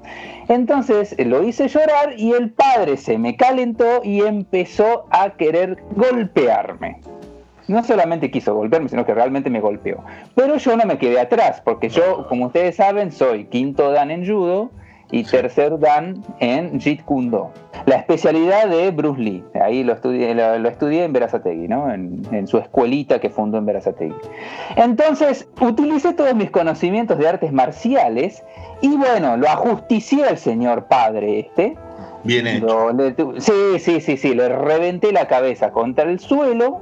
Entonces 0.47 1.13
eh, 1.17 1.25
lo 1.25 1.43
hice 1.43 1.67
llorar 1.67 2.13
y 2.17 2.31
el 2.31 2.51
padre 2.51 2.95
se 2.95 3.17
me 3.17 3.35
calentó 3.35 4.01
y 4.03 4.21
empezó 4.21 5.05
a 5.11 5.31
querer 5.31 5.83
golpearme. 5.95 7.01
No 7.67 7.83
solamente 7.83 8.31
quiso 8.31 8.55
golpearme, 8.55 8.89
sino 8.89 9.05
que 9.05 9.13
realmente 9.13 9.49
me 9.49 9.59
golpeó. 9.59 10.03
Pero 10.33 10.55
yo 10.55 10.77
no 10.77 10.85
me 10.85 10.97
quedé 10.97 11.19
atrás, 11.19 11.61
porque 11.63 11.89
yo, 11.89 12.25
como 12.27 12.47
ustedes 12.47 12.77
saben, 12.77 13.11
soy 13.11 13.45
quinto 13.45 13.91
dan 13.91 14.11
en 14.11 14.25
judo 14.25 14.71
y 15.11 15.23
tercer 15.23 15.79
dan 15.79 16.23
en 16.39 16.79
Jeet 16.79 17.03
Kune 17.03 17.29
Do. 17.29 17.51
La 17.85 17.95
especialidad 17.95 18.67
de 18.67 18.91
Bruce 18.91 19.19
Lee. 19.21 19.43
Ahí 19.59 19.83
lo 19.83 19.93
estudié, 19.93 20.35
lo, 20.35 20.59
lo 20.59 20.69
estudié 20.69 21.03
en 21.05 21.13
Verazategui, 21.13 21.67
¿no? 21.67 21.91
En, 21.91 22.21
en 22.31 22.45
su 22.47 22.57
escuelita 22.57 23.19
que 23.19 23.29
fundó 23.29 23.57
en 23.57 23.65
Verazategui. 23.65 24.13
Entonces, 24.75 25.47
utilicé 25.59 26.13
todos 26.13 26.35
mis 26.35 26.51
conocimientos 26.51 27.17
de 27.17 27.27
artes 27.27 27.51
marciales 27.51 28.43
y 28.81 28.95
bueno, 28.97 29.37
lo 29.37 29.47
ajusticié 29.49 30.25
al 30.25 30.37
señor 30.37 30.85
padre 30.85 31.39
este. 31.39 31.75
Bien 32.23 32.45
hecho. 32.47 32.65
Lo- 32.65 32.93
le 32.93 33.11
tu- 33.13 33.39
sí, 33.39 33.79
sí, 33.79 34.01
sí, 34.01 34.17
sí, 34.17 34.35
le 34.35 34.49
reventé 34.49 35.11
la 35.11 35.27
cabeza 35.27 35.71
contra 35.71 36.03
el 36.03 36.19
suelo, 36.19 36.81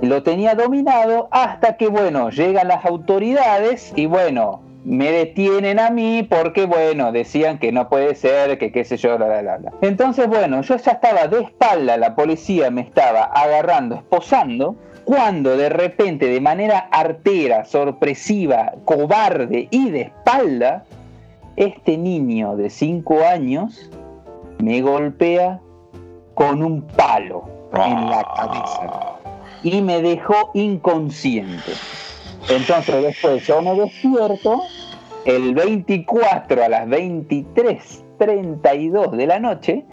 lo 0.00 0.22
tenía 0.22 0.54
dominado 0.54 1.28
hasta 1.30 1.76
que, 1.76 1.88
bueno, 1.88 2.30
llegan 2.30 2.68
las 2.68 2.84
autoridades 2.84 3.92
y, 3.96 4.06
bueno, 4.06 4.62
me 4.88 5.12
detienen 5.12 5.78
a 5.78 5.90
mí 5.90 6.22
porque, 6.22 6.64
bueno, 6.64 7.12
decían 7.12 7.58
que 7.58 7.72
no 7.72 7.90
puede 7.90 8.14
ser, 8.14 8.56
que 8.56 8.72
qué 8.72 8.84
sé 8.84 8.96
yo, 8.96 9.18
la, 9.18 9.28
la, 9.28 9.42
la, 9.42 9.58
la. 9.58 9.72
Entonces, 9.82 10.28
bueno, 10.28 10.62
yo 10.62 10.76
ya 10.78 10.92
estaba 10.92 11.26
de 11.26 11.42
espalda, 11.42 11.98
la 11.98 12.14
policía 12.14 12.70
me 12.70 12.80
estaba 12.80 13.24
agarrando, 13.24 13.96
esposando, 13.96 14.76
cuando 15.04 15.58
de 15.58 15.68
repente, 15.68 16.26
de 16.26 16.40
manera 16.40 16.88
artera, 16.90 17.66
sorpresiva, 17.66 18.72
cobarde 18.86 19.68
y 19.70 19.90
de 19.90 20.00
espalda, 20.00 20.86
este 21.56 21.98
niño 21.98 22.56
de 22.56 22.70
5 22.70 23.26
años 23.26 23.90
me 24.58 24.80
golpea 24.80 25.60
con 26.32 26.62
un 26.62 26.80
palo 26.80 27.44
en 27.74 28.08
la 28.08 28.24
cabeza 28.34 29.18
y 29.62 29.82
me 29.82 30.00
dejó 30.00 30.50
inconsciente. 30.54 31.72
Entonces 32.48 33.02
después 33.02 33.46
yo 33.46 33.60
me 33.60 33.74
despierto 33.74 34.62
el 35.28 35.54
24 35.54 36.64
a 36.64 36.68
las 36.70 36.88
23.32 36.88 39.10
de 39.12 39.26
la 39.26 39.38
noche, 39.38 39.84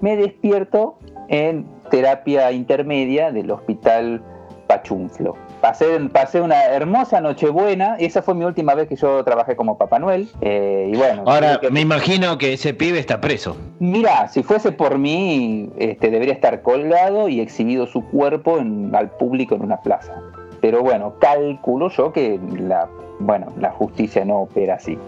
me 0.00 0.16
despierto 0.16 0.98
en 1.28 1.66
terapia 1.90 2.52
intermedia 2.52 3.32
del 3.32 3.50
hospital 3.50 4.22
Pachunflo. 4.68 5.34
Pasé, 5.60 5.86
pasé 6.12 6.40
una 6.40 6.64
hermosa 6.66 7.20
Nochebuena, 7.20 7.96
y 7.98 8.04
esa 8.04 8.22
fue 8.22 8.34
mi 8.34 8.44
última 8.44 8.74
vez 8.74 8.86
que 8.88 8.94
yo 8.96 9.22
trabajé 9.24 9.56
como 9.56 9.76
Papá 9.78 9.98
Noel. 9.98 10.28
eh, 10.40 10.90
y 10.92 10.96
bueno, 10.96 11.24
Ahora, 11.26 11.58
que- 11.60 11.70
me 11.70 11.80
imagino 11.80 12.38
que 12.38 12.52
ese 12.52 12.72
pibe 12.74 12.98
está 13.00 13.20
preso. 13.20 13.56
Mira, 13.80 14.28
si 14.28 14.42
fuese 14.44 14.70
por 14.72 14.98
mí, 14.98 15.70
este, 15.78 16.10
debería 16.10 16.34
estar 16.34 16.62
colgado 16.62 17.28
y 17.28 17.40
exhibido 17.40 17.86
su 17.86 18.04
cuerpo 18.08 18.58
en- 18.58 18.94
al 18.94 19.10
público 19.10 19.54
en 19.56 19.62
una 19.62 19.80
plaza. 19.80 20.12
Pero 20.60 20.82
bueno, 20.82 21.14
calculo 21.20 21.88
yo 21.90 22.12
que 22.12 22.38
la, 22.58 22.88
bueno, 23.18 23.52
la 23.58 23.70
justicia 23.70 24.24
no 24.24 24.40
opera 24.42 24.74
así. 24.74 24.98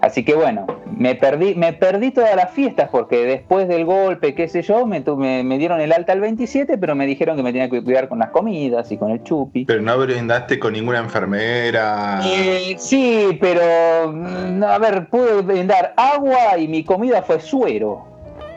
Así 0.00 0.24
que 0.24 0.34
bueno, 0.34 0.66
me 0.96 1.14
perdí, 1.14 1.54
me 1.54 1.72
perdí 1.74 2.10
todas 2.10 2.34
las 2.34 2.50
fiestas 2.50 2.88
porque 2.90 3.24
después 3.24 3.68
del 3.68 3.84
golpe, 3.84 4.34
qué 4.34 4.48
sé 4.48 4.62
yo, 4.62 4.84
me, 4.84 5.00
tu- 5.00 5.16
me, 5.16 5.44
me 5.44 5.58
dieron 5.58 5.80
el 5.80 5.92
alta 5.92 6.12
el 6.12 6.20
27, 6.20 6.76
pero 6.76 6.96
me 6.96 7.06
dijeron 7.06 7.36
que 7.36 7.44
me 7.44 7.52
tenía 7.52 7.70
que 7.70 7.84
cuidar 7.84 8.08
con 8.08 8.18
las 8.18 8.30
comidas 8.30 8.90
y 8.90 8.96
con 8.96 9.12
el 9.12 9.22
chupi. 9.22 9.64
Pero 9.64 9.80
no 9.80 9.96
brindaste 9.98 10.58
con 10.58 10.72
ninguna 10.72 10.98
enfermera. 10.98 12.20
Eh, 12.24 12.74
sí, 12.78 13.38
pero 13.40 14.10
mm, 14.12 14.64
a 14.64 14.78
ver, 14.78 15.08
pude 15.08 15.40
brindar 15.42 15.94
agua 15.96 16.58
y 16.58 16.66
mi 16.66 16.82
comida 16.82 17.22
fue 17.22 17.38
suero. 17.38 18.06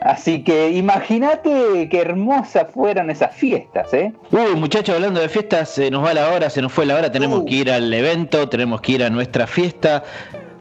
Así 0.06 0.44
que 0.44 0.70
imagínate 0.70 1.88
qué 1.90 2.00
hermosas 2.00 2.66
fueron 2.72 3.10
esas 3.10 3.34
fiestas, 3.34 3.92
¿eh? 3.92 4.12
Uh, 4.30 4.56
muchachos, 4.56 4.94
hablando 4.94 5.20
de 5.20 5.28
fiestas, 5.28 5.68
se 5.70 5.90
nos 5.90 6.04
va 6.04 6.14
la 6.14 6.30
hora, 6.30 6.48
se 6.48 6.62
nos 6.62 6.72
fue 6.72 6.86
la 6.86 6.94
hora, 6.94 7.10
tenemos 7.10 7.40
Uh. 7.40 7.44
que 7.44 7.54
ir 7.56 7.70
al 7.72 7.92
evento, 7.92 8.48
tenemos 8.48 8.80
que 8.80 8.92
ir 8.92 9.02
a 9.02 9.10
nuestra 9.10 9.48
fiesta. 9.48 10.04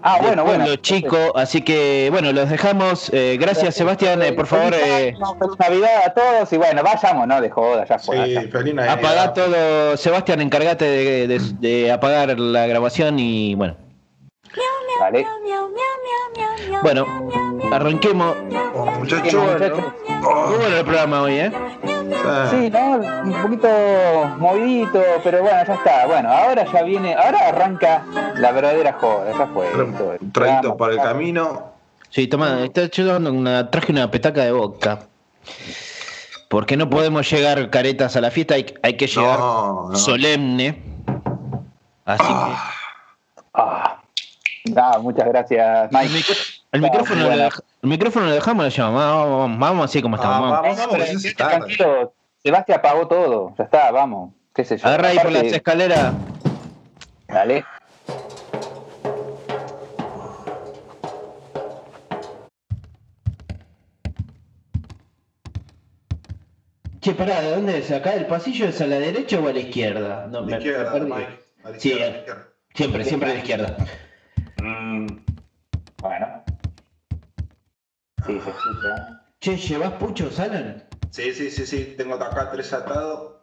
Ah, 0.01 0.17
bueno, 0.21 0.43
bueno. 0.43 0.63
Pueblo 0.65 0.75
Chico, 0.81 1.17
así 1.35 1.61
que 1.61 2.09
bueno, 2.11 2.31
los 2.31 2.49
dejamos. 2.49 3.11
Eh, 3.13 3.37
gracias, 3.39 3.75
Sebastián, 3.75 4.21
eh, 4.23 4.33
por 4.33 4.47
favor, 4.47 4.73
eh, 4.73 5.13
Feliz 5.13 5.17
feliz 5.39 5.57
Navidad 5.59 6.01
a 6.07 6.13
todos 6.13 6.53
y 6.53 6.57
bueno, 6.57 6.81
vayamos, 6.83 7.27
¿no? 7.27 7.39
De 7.41 7.49
joda, 7.51 7.85
ya 7.85 7.99
fue. 7.99 8.25
Sí, 8.25 8.33
ya. 8.33 8.41
feliz 8.51 8.73
Navidad. 8.73 8.93
apagá 8.97 9.33
todo. 9.33 9.95
Sebastián, 9.97 10.41
encárgate 10.41 10.85
de, 10.85 11.27
de- 11.27 11.39
de 11.59 11.91
apagar 11.91 12.39
la 12.39 12.65
grabación 12.67 13.19
y 13.19 13.53
bueno. 13.55 13.77
Vale. 14.99 15.25
Bueno, 16.81 17.05
arranquemos. 17.71 18.35
Oh, 18.73 18.85
muchacho, 18.85 19.23
Bien, 19.23 19.35
bueno. 19.37 19.53
muchachos. 19.53 19.93
Muy 20.09 20.57
bueno 20.57 20.77
el 20.77 20.85
programa 20.85 21.21
hoy, 21.21 21.33
¿eh? 21.39 21.51
Ah, 22.25 22.47
Sí, 22.49 22.69
¿no? 22.69 22.91
Un 22.97 23.41
poquito 23.41 23.67
movidito, 24.37 25.01
pero 25.23 25.41
bueno, 25.41 25.57
ya 25.65 25.73
está. 25.73 26.05
Bueno, 26.07 26.31
ahora 26.31 26.65
ya 26.71 26.83
viene, 26.83 27.13
ahora 27.15 27.49
arranca 27.49 28.03
la 28.35 28.51
verdadera 28.51 28.93
joda, 28.93 29.31
ya 29.37 29.47
fue. 29.47 29.67
Un 29.73 30.31
traguito 30.31 30.75
para 30.77 30.93
el 30.93 30.99
camino. 30.99 31.73
Sí, 32.09 32.27
toma, 32.27 32.63
está 32.63 32.85
llegando 32.89 33.31
una, 33.31 33.69
traje 33.69 33.91
una 33.91 34.09
petaca 34.09 34.43
de 34.43 34.51
vodka. 34.51 34.99
Porque 36.49 36.77
no 36.77 36.89
podemos 36.89 37.29
llegar 37.29 37.69
caretas 37.69 38.15
a 38.15 38.21
la 38.21 38.31
fiesta, 38.31 38.55
hay, 38.55 38.65
hay 38.83 38.95
que 38.97 39.07
llegar 39.07 39.39
No, 39.39 39.89
no. 39.89 39.95
solemne. 39.95 40.81
Así 42.05 42.23
Ah, 42.27 42.71
Ah, 43.53 43.94
muchas 45.01 45.27
gracias, 45.27 45.91
El, 45.91 45.97
Mike. 45.97 46.13
micro- 46.13 46.35
el 46.71 46.79
Ah, 46.85 46.87
micrófono, 46.89 47.25
bueno. 47.25 47.43
lo 47.43 47.49
dej- 47.49 47.63
el 47.83 47.89
micrófono 47.89 48.25
lo 48.27 48.31
dejamos, 48.33 48.63
lo 48.65 48.69
llamamos. 48.69 49.03
Vamos, 49.05 49.29
vamos, 49.39 49.59
vamos 49.59 49.85
así 49.85 50.01
como 50.01 50.15
estamos. 50.15 50.35
Ah, 50.37 50.61
vamos. 50.61 50.77
vamos, 50.77 50.99
vamos, 51.07 51.35
tranquilo, 51.35 52.13
Sebastián 52.43 52.79
apagó 52.79 53.07
todo, 53.07 53.53
ya 53.57 53.63
está, 53.63 53.91
vamos. 53.91 54.33
¿Qué 54.53 54.63
sé 54.63 54.77
yo? 54.77 54.87
Agarra 54.87 55.09
ahí 55.09 55.19
por 55.19 55.31
las 55.31 55.43
escaleras. 55.43 56.13
Dale. 57.27 57.65
Che, 67.01 67.13
pará, 67.13 67.41
¿de 67.41 67.51
dónde 67.51 67.77
es? 67.79 67.91
¿Acá 67.91 68.15
el 68.15 68.25
pasillo 68.25 68.67
es 68.67 68.81
a 68.81 68.87
la 68.87 68.97
derecha 68.99 69.39
o 69.39 69.47
a 69.47 69.53
la 69.53 69.59
izquierda? 69.59 70.27
No, 70.31 70.39
A 70.39 70.41
la 70.41 70.57
izquierda, 70.57 70.93
me. 70.93 70.99
Mike. 71.15 71.39
A 71.63 71.69
la 71.69 71.79
Sí, 71.79 71.89
izquierda, 71.89 72.05
a 72.05 72.09
la 72.09 72.15
eh. 72.15 72.19
izquierda. 72.19 72.47
Siempre, 72.73 73.03
siempre 73.05 73.29
a 73.29 73.33
la 73.33 73.39
izquierda. 73.39 73.77
Mm, 74.61 75.07
Bueno. 76.01 76.43
Sí, 78.25 78.39
se 78.41 78.49
escucha. 78.49 79.21
Che, 79.39 79.57
¿llevas 79.57 79.93
puchos, 79.93 80.39
Alan? 80.39 80.83
Sí, 81.11 81.33
sí, 81.33 81.51
sí, 81.51 81.65
sí. 81.65 81.93
Tengo 81.97 82.15
acá 82.15 82.49
tres 82.51 82.73
atados. 82.73 83.33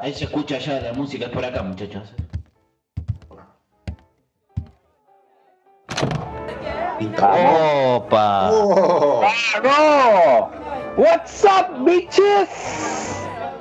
Ahí 0.00 0.14
se 0.14 0.24
escucha 0.24 0.58
ya 0.58 0.80
la 0.80 0.92
música, 0.94 1.26
es 1.26 1.32
por 1.32 1.44
acá, 1.44 1.62
muchachos. 1.62 2.14
¡Opa! 7.18 8.50
¡Oh! 8.52 9.22
¡Vamos! 9.62 10.50
What's 10.96 11.44
up, 11.44 11.84
bitches? 11.84 12.48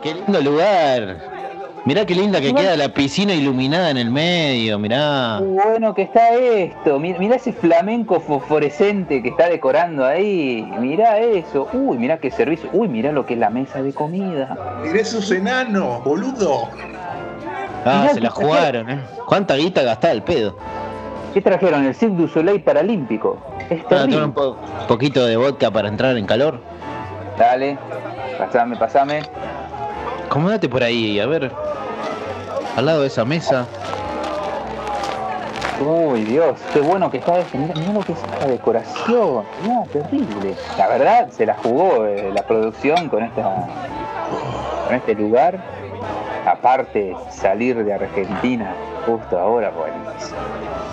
¡Qué 0.02 0.14
lindo 0.14 0.42
lugar! 0.42 1.29
Mirá 1.86 2.06
qué 2.06 2.14
linda 2.14 2.40
que 2.42 2.54
queda 2.54 2.76
la 2.76 2.90
piscina 2.90 3.34
iluminada 3.34 3.90
en 3.90 3.98
el 3.98 4.12
medio, 4.12 4.78
mirá. 4.78 5.40
Qué 5.40 5.70
bueno 5.70 5.94
que 5.94 6.04
está 6.04 6.34
esto. 6.36 7.00
Mir- 7.00 7.18
Mirá 7.18 7.38
ese 7.38 7.52
flamenco 7.54 8.20
fosforescente 8.20 9.24
que 9.24 9.30
está 9.30 9.50
decorando 9.50 10.06
ahí. 10.06 10.62
Mirá 10.80 11.18
eso. 11.20 11.68
Uy, 11.74 11.98
mirá 11.98 12.20
qué 12.20 12.30
servicio. 12.32 12.70
Uy, 12.74 12.88
mirá 12.90 13.12
lo 13.12 13.26
que 13.26 13.34
es 13.34 13.40
la 13.40 13.50
mesa 13.50 13.82
de 13.82 13.94
comida. 13.94 14.58
Mirá 14.84 15.00
esos 15.00 15.32
enanos, 15.32 16.04
boludo. 16.04 16.68
Ah, 17.86 18.00
Mirá 18.02 18.14
se 18.14 18.22
la 18.22 18.30
jugaron, 18.30 18.90
¿eh? 18.90 19.00
¿Cuánta 19.26 19.56
guita 19.56 19.82
gastaba 19.82 20.14
el 20.14 20.22
pedo? 20.22 20.56
¿Qué 21.34 21.42
trajeron? 21.42 21.86
El 21.86 21.96
Cirque 21.96 22.16
du 22.16 22.28
Soleil 22.28 22.62
Paralímpico. 22.62 23.38
Es 23.70 23.82
Ah, 23.90 24.06
un 24.06 24.34
po- 24.34 24.58
poquito 24.88 25.26
de 25.26 25.38
vodka 25.38 25.72
para 25.72 25.88
entrar 25.88 26.18
en 26.18 26.26
calor. 26.26 26.60
Dale. 27.38 27.78
Pasame, 28.38 28.76
pasame. 28.76 29.22
Acomódate 30.26 30.70
por 30.70 30.84
ahí, 30.84 31.20
a 31.20 31.26
ver. 31.26 31.52
Al 32.76 32.86
lado 32.86 33.02
de 33.02 33.08
esa 33.08 33.26
mesa. 33.26 33.66
Uy, 35.80 36.24
Dios, 36.26 36.60
qué 36.74 36.82
bueno 36.82 37.10
que 37.10 37.18
está. 37.18 37.44
Mirá, 37.54 37.74
mirá 37.74 37.94
lo 37.94 38.02
que 38.02 38.12
es 38.12 38.20
esta 38.20 38.48
decoración. 38.48 39.46
Mirá, 39.64 39.84
terrible. 39.92 40.56
La 40.78 40.88
verdad, 40.88 41.30
se 41.32 41.46
la 41.46 41.56
jugó 41.56 42.06
eh, 42.06 42.32
la 42.34 42.44
producción 42.44 43.10
con 43.10 43.24
esta 43.24 43.68
con 44.86 44.96
este 44.96 45.16
lugar. 45.16 45.60
Aparte, 46.46 47.16
salir 47.30 47.84
de 47.84 47.94
Argentina 47.94 48.74
justo 49.06 49.38
ahora, 49.38 49.72
buenísimo. 49.72 50.38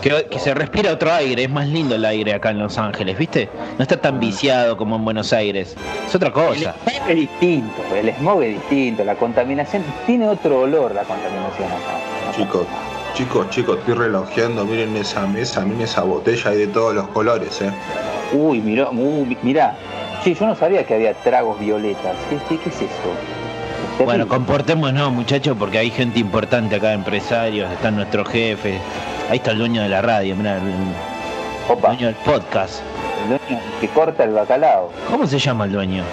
Que, 0.07 0.25
que 0.31 0.38
se 0.38 0.55
respira 0.55 0.92
otro 0.92 1.12
aire, 1.12 1.42
es 1.42 1.51
más 1.51 1.66
lindo 1.66 1.97
el 1.97 2.05
aire 2.05 2.33
acá 2.33 2.51
en 2.51 2.61
Los 2.61 2.79
Ángeles, 2.79 3.19
¿viste? 3.19 3.49
No 3.77 3.83
está 3.83 3.97
tan 3.97 4.21
viciado 4.21 4.77
como 4.77 4.95
en 4.95 5.05
Buenos 5.05 5.33
Aires. 5.33 5.75
Es 6.07 6.14
otra 6.14 6.29
El 6.29 6.33
cosa. 6.33 6.77
smog 6.85 7.09
es 7.11 7.16
distinto, 7.16 7.83
el 7.92 8.14
smog 8.14 8.42
es 8.45 8.55
distinto, 8.55 9.03
la 9.03 9.16
contaminación 9.16 9.83
tiene 10.07 10.29
otro 10.29 10.61
olor 10.61 10.95
la 10.95 11.03
contaminación 11.03 11.66
acá. 11.73 12.33
Chicos, 12.37 12.66
chicos, 13.14 13.51
chicos, 13.51 13.79
estoy 13.79 13.95
relojeando. 13.95 14.64
Miren 14.64 14.97
esa 14.97 15.27
mesa, 15.27 15.62
miren 15.64 15.83
esa 15.83 16.03
botella 16.03 16.51
hay 16.53 16.59
de 16.59 16.66
todos 16.69 16.95
los 16.95 17.09
colores, 17.09 17.61
eh. 17.61 17.73
Uy, 18.33 18.61
mirá, 18.61 18.88
uy, 18.90 19.37
mirá. 19.42 19.75
Sí, 20.23 20.35
yo 20.35 20.47
no 20.47 20.55
sabía 20.55 20.87
que 20.87 20.95
había 20.95 21.14
tragos 21.14 21.59
violetas. 21.59 22.14
¿Qué, 22.31 22.38
qué, 22.49 22.62
qué 22.62 22.69
es 22.69 22.77
eso? 22.77 22.87
Es 23.99 24.05
Bueno, 24.05 24.29
comportémonos, 24.29 25.11
muchachos, 25.11 25.57
porque 25.59 25.79
hay 25.79 25.90
gente 25.90 26.21
importante 26.21 26.77
acá, 26.77 26.92
empresarios, 26.92 27.73
están 27.73 27.97
nuestros 27.97 28.29
jefes. 28.29 28.81
Ahí 29.31 29.39
está 29.39 29.51
el 29.53 29.59
dueño 29.59 29.83
de 29.83 29.89
la 29.89 30.03
radio, 30.03 30.37
mirá, 30.37 30.57
el, 30.59 30.62
el 30.69 30.75
Opa, 31.69 31.89
dueño 31.89 32.07
del 32.07 32.15
podcast. 32.17 32.81
el 33.23 33.29
dueño 33.39 33.62
que 33.81 33.89
corta 33.89 34.25
el 34.25 34.31
bacalao. 34.33 34.91
¿Cómo 35.11 35.27
se 35.27 35.39
llama 35.39 35.65
el 35.65 35.73
dueño? 35.73 36.05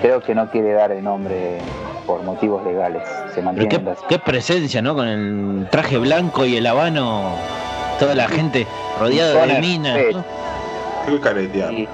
Creo 0.00 0.20
que 0.22 0.34
no 0.34 0.50
quiere 0.50 0.72
dar 0.72 0.92
el 0.92 1.02
nombre 1.04 1.58
por 2.06 2.22
motivos 2.22 2.64
legales. 2.64 3.02
Se 3.34 3.42
mantiene 3.42 3.68
qué, 3.68 3.78
las- 3.82 3.98
qué 4.08 4.18
presencia, 4.18 4.80
¿no? 4.80 4.94
Con 4.94 5.06
el 5.08 5.68
traje 5.70 5.98
blanco 5.98 6.46
y 6.46 6.56
el 6.56 6.66
habano, 6.66 7.34
toda 7.98 8.14
la 8.14 8.28
gente 8.28 8.66
rodeada 8.98 9.46
de 9.46 9.60
minas. 9.60 9.98
sí. 10.08 10.14
¿no? 10.14 10.24
Qué 11.06 11.20
caretear. 11.20 11.72
Y, 11.72 11.88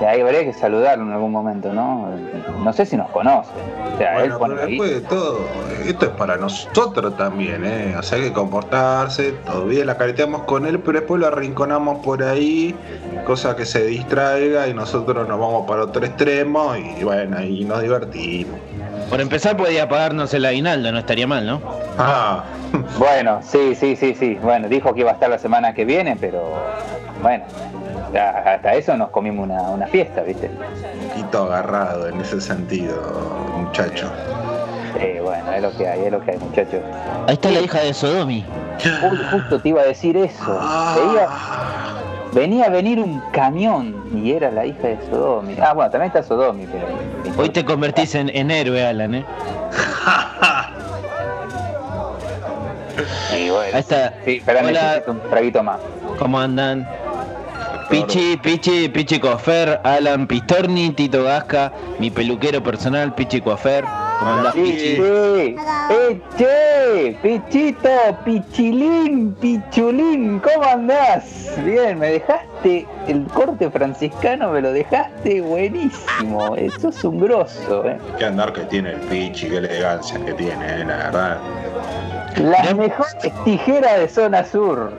y 0.00 0.04
ahí 0.04 0.20
habría 0.20 0.44
que 0.44 0.52
saludarlo 0.52 1.04
en 1.04 1.12
algún 1.12 1.32
momento, 1.32 1.72
¿no? 1.72 2.08
No 2.62 2.72
sé 2.72 2.86
si 2.86 2.96
nos 2.96 3.10
conoce. 3.10 3.50
O 3.94 3.98
sea, 3.98 4.22
él 4.22 4.30
Bueno, 4.30 4.38
pone 4.38 4.54
pero 4.54 4.66
después 4.66 4.90
de 4.90 5.00
todo, 5.02 5.40
esto 5.86 6.06
es 6.06 6.12
para 6.12 6.36
nosotros 6.36 7.16
también, 7.16 7.64
¿eh? 7.64 7.94
O 7.98 8.02
sea, 8.02 8.18
hay 8.18 8.24
que 8.24 8.32
comportarse, 8.32 9.32
todavía 9.44 9.84
la 9.84 9.96
careteamos 9.96 10.42
con 10.42 10.66
él, 10.66 10.80
pero 10.80 11.00
después 11.00 11.20
lo 11.20 11.28
arrinconamos 11.28 12.04
por 12.04 12.22
ahí, 12.22 12.74
cosa 13.26 13.56
que 13.56 13.64
se 13.64 13.84
distraiga 13.86 14.68
y 14.68 14.74
nosotros 14.74 15.26
nos 15.28 15.38
vamos 15.38 15.66
para 15.66 15.84
otro 15.84 16.04
extremo 16.04 16.74
y 16.76 17.02
bueno, 17.02 17.38
ahí 17.38 17.64
nos 17.64 17.80
divertimos. 17.82 18.58
Por 19.10 19.20
empezar 19.20 19.56
podía 19.56 19.88
pagarnos 19.88 20.34
el 20.34 20.44
aguinaldo, 20.44 20.90
no 20.92 20.98
estaría 20.98 21.26
mal, 21.26 21.46
¿no? 21.46 21.60
Ah, 21.98 22.44
Bueno, 22.98 23.40
sí, 23.42 23.74
sí, 23.74 23.96
sí, 23.96 24.14
sí. 24.18 24.38
Bueno, 24.42 24.68
dijo 24.68 24.92
que 24.94 25.00
iba 25.00 25.10
a 25.10 25.14
estar 25.14 25.30
la 25.30 25.38
semana 25.38 25.72
que 25.72 25.84
viene, 25.84 26.16
pero 26.20 26.42
bueno, 27.22 27.44
hasta 28.44 28.74
eso 28.74 28.96
nos 28.96 29.10
comimos 29.10 29.44
una, 29.48 29.62
una 29.62 29.86
fiesta, 29.86 30.22
¿viste? 30.22 30.50
un 30.50 31.08
poquito 31.08 31.44
agarrado 31.44 32.08
en 32.08 32.20
ese 32.20 32.40
sentido, 32.40 32.94
muchacho. 33.56 34.10
Eh, 34.98 35.20
bueno, 35.22 35.52
es 35.52 35.62
lo 35.62 35.76
que 35.76 35.86
hay, 35.88 36.04
es 36.04 36.12
lo 36.12 36.20
que 36.24 36.32
hay, 36.32 36.38
muchachos. 36.38 36.80
Ahí 37.28 37.34
está 37.34 37.50
la 37.50 37.60
hija 37.60 37.80
de 37.80 37.94
Sodomi. 37.94 38.44
Uy, 39.10 39.18
justo 39.30 39.60
te 39.60 39.68
iba 39.68 39.82
a 39.82 39.84
decir 39.86 40.16
eso. 40.16 40.58
Veía- 40.96 41.28
venía 42.36 42.66
a 42.66 42.68
venir 42.68 43.00
un 43.00 43.18
camión 43.32 43.94
y 44.14 44.30
era 44.32 44.50
la 44.50 44.66
hija 44.66 44.88
de 44.88 44.98
Sodomi. 45.10 45.56
Ah, 45.60 45.72
bueno, 45.72 45.90
también 45.90 46.08
está 46.08 46.22
Sodomi, 46.22 46.66
pero. 46.66 46.86
Hoy 47.38 47.48
te 47.48 47.64
convertís 47.64 48.14
en, 48.14 48.28
en 48.28 48.50
héroe, 48.50 48.84
Alan, 48.86 49.14
¿eh? 49.16 49.24
Sí, 53.30 53.50
bueno. 53.50 53.74
Ahí 53.74 53.80
está. 53.80 54.14
Sí, 54.24 54.36
espera, 54.36 54.60
Hola. 54.60 54.70
necesito 54.70 55.10
un 55.12 55.20
traguito 55.28 55.62
más. 55.62 55.78
¿Cómo 56.18 56.38
andan? 56.40 56.88
Pichi, 57.90 58.36
Pichi, 58.38 58.88
Pichi 58.88 59.20
Coafer, 59.20 59.80
Alan 59.84 60.26
Pistorni, 60.26 60.90
Tito 60.90 61.22
Gasca, 61.22 61.72
mi 61.98 62.10
peluquero 62.10 62.62
personal, 62.62 63.14
Pichi 63.14 63.40
Coafer. 63.40 63.84
¿Cómo 64.18 64.30
andás, 64.32 64.54
Pichi? 64.54 64.96
sí. 64.96 65.56
¡Eh, 65.90 66.20
che! 66.38 67.18
¡Pichito! 67.22 67.88
¡Pichilín! 68.24 69.34
¡Pichulín! 69.34 70.40
¿Cómo 70.40 70.64
andás? 70.66 71.52
Bien, 71.64 71.98
me 71.98 72.08
dejaste 72.12 72.86
el 73.08 73.24
corte 73.26 73.70
franciscano, 73.70 74.50
me 74.50 74.60
lo 74.62 74.72
dejaste 74.72 75.40
buenísimo. 75.42 76.54
Eso 76.56 76.88
es 76.88 77.04
un 77.04 77.18
grosso, 77.20 77.84
¿eh? 77.86 77.98
Qué 78.18 78.24
andar 78.24 78.52
que 78.52 78.62
tiene 78.62 78.92
el 78.92 79.00
Pichi, 79.00 79.48
qué 79.48 79.58
elegancia 79.58 80.18
que 80.24 80.32
tiene, 80.32 80.66
eh, 80.80 80.84
la 80.86 80.96
verdad. 80.96 81.38
Las 82.36 82.74
mejores 82.76 83.32
tijeras 83.44 83.98
de 83.98 84.08
zona 84.08 84.44
sur. 84.44 84.92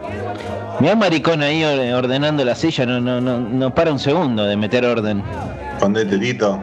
Mirá 0.80 0.96
maricón 0.96 1.42
ahí 1.42 1.64
or- 1.64 2.04
ordenando 2.04 2.44
la 2.46 2.56
silla, 2.56 2.86
no, 2.86 3.00
no, 3.00 3.20
no, 3.22 3.40
no 3.40 3.74
para 3.74 3.92
un 3.92 4.00
segundo 4.00 4.44
de 4.46 4.56
meter 4.58 4.86
orden. 4.86 5.24
Escondete, 5.76 6.18
Tito. 6.18 6.60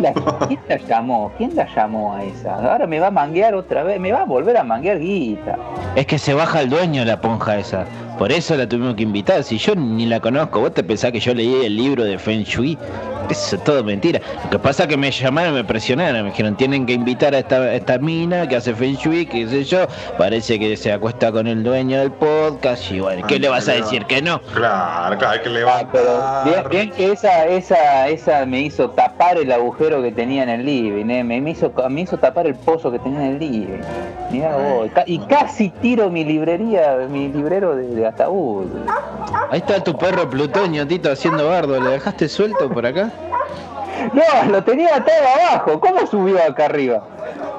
La- 0.00 0.12
¿Quién 0.46 0.60
la 0.68 0.76
llamó? 0.78 1.32
¿Quién 1.36 1.54
la 1.56 1.66
llamó 1.74 2.14
a 2.14 2.24
esa? 2.24 2.54
Ahora 2.72 2.86
me 2.86 2.98
va 3.00 3.08
a 3.08 3.10
manguear 3.10 3.54
otra 3.54 3.82
vez, 3.82 4.00
me 4.00 4.12
va 4.12 4.22
a 4.22 4.24
volver 4.24 4.56
a 4.56 4.64
manguear 4.64 4.98
guita. 4.98 5.56
Es 5.94 6.06
que 6.06 6.18
se 6.18 6.34
baja 6.34 6.60
el 6.60 6.70
dueño 6.70 7.04
la 7.04 7.20
ponja 7.20 7.58
esa. 7.58 7.84
Por 8.18 8.32
eso 8.32 8.54
la 8.56 8.68
tuvimos 8.68 8.94
que 8.94 9.02
invitar. 9.02 9.42
Si 9.44 9.56
yo 9.58 9.74
ni 9.74 10.06
la 10.06 10.20
conozco, 10.20 10.60
vos 10.60 10.74
te 10.74 10.82
pensás 10.82 11.10
que 11.12 11.20
yo 11.20 11.32
leí 11.34 11.64
el 11.64 11.76
libro 11.76 12.04
de 12.04 12.18
Feng 12.18 12.42
Shui. 12.44 12.76
Eso 13.30 13.56
es 13.56 13.64
todo 13.64 13.84
mentira. 13.84 14.20
Lo 14.44 14.50
que 14.50 14.58
pasa 14.58 14.82
es 14.84 14.88
que 14.88 14.96
me 14.96 15.10
llamaron, 15.10 15.54
me 15.54 15.64
presionaron, 15.64 16.22
me 16.24 16.30
dijeron 16.30 16.56
tienen 16.56 16.84
que 16.84 16.92
invitar 16.94 17.34
a 17.34 17.38
esta, 17.38 17.56
a 17.56 17.74
esta 17.74 17.98
mina 17.98 18.48
que 18.48 18.56
hace 18.56 18.74
Feng 18.74 18.96
Shui, 18.96 19.26
qué 19.26 19.46
sé 19.46 19.64
yo. 19.64 19.86
Parece 20.18 20.58
que 20.58 20.76
se 20.76 20.92
acuesta 20.92 21.30
con 21.30 21.46
el 21.46 21.62
dueño 21.62 21.98
del 22.00 22.10
podcast. 22.12 22.90
Y 22.90 23.00
bueno, 23.00 23.26
¿qué 23.26 23.34
Ay, 23.34 23.40
le 23.40 23.48
vas 23.48 23.68
a 23.68 23.72
decir? 23.72 24.04
Que 24.06 24.20
no. 24.20 24.40
Claro, 24.54 25.16
claro, 25.18 25.34
hay 25.34 25.40
que 25.40 25.48
Ah, 25.62 25.84
pero 25.92 26.04
levantar. 26.04 26.44
bien, 26.70 26.70
bien 26.70 26.90
que 26.90 27.12
esa, 27.12 27.46
esa, 27.46 28.08
esa 28.08 28.44
me 28.46 28.60
hizo 28.62 28.90
tapar 28.90 29.38
el 29.38 29.52
agujero 29.52 30.02
que 30.02 30.10
tenía 30.12 30.42
en 30.42 30.48
el 30.48 30.64
living, 30.66 31.08
¿eh? 31.10 31.22
me, 31.24 31.40
me 31.40 31.50
hizo, 31.50 31.72
me 31.88 32.00
hizo 32.02 32.16
tapar 32.18 32.46
el 32.46 32.54
pozo 32.56 32.90
que 32.90 32.98
tenía 32.98 33.20
en 33.26 33.32
el 33.34 33.38
living. 33.38 33.80
Mirá 34.30 34.56
vos, 34.56 34.86
y 34.86 34.90
ca- 34.90 35.04
y 35.06 35.18
casi 35.20 35.70
tiro 35.70 36.08
mi 36.10 36.24
librería, 36.24 36.96
mi 37.08 37.28
librero 37.28 37.74
de, 37.76 37.86
de 37.88 38.06
ataúd. 38.06 38.66
Ahí 39.50 39.58
está 39.58 39.82
tu 39.82 39.96
perro 39.96 40.28
Plutonio, 40.30 40.86
Tito, 40.86 41.10
haciendo 41.10 41.48
bardo. 41.48 41.80
¿Le 41.80 41.90
dejaste 41.90 42.28
suelto 42.28 42.68
por 42.68 42.86
acá? 42.86 43.10
No, 44.14 44.50
lo 44.50 44.64
tenía 44.64 44.96
atado 44.96 45.28
abajo, 45.28 45.80
¿cómo 45.80 46.06
subió 46.06 46.42
acá 46.42 46.66
arriba? 46.66 47.02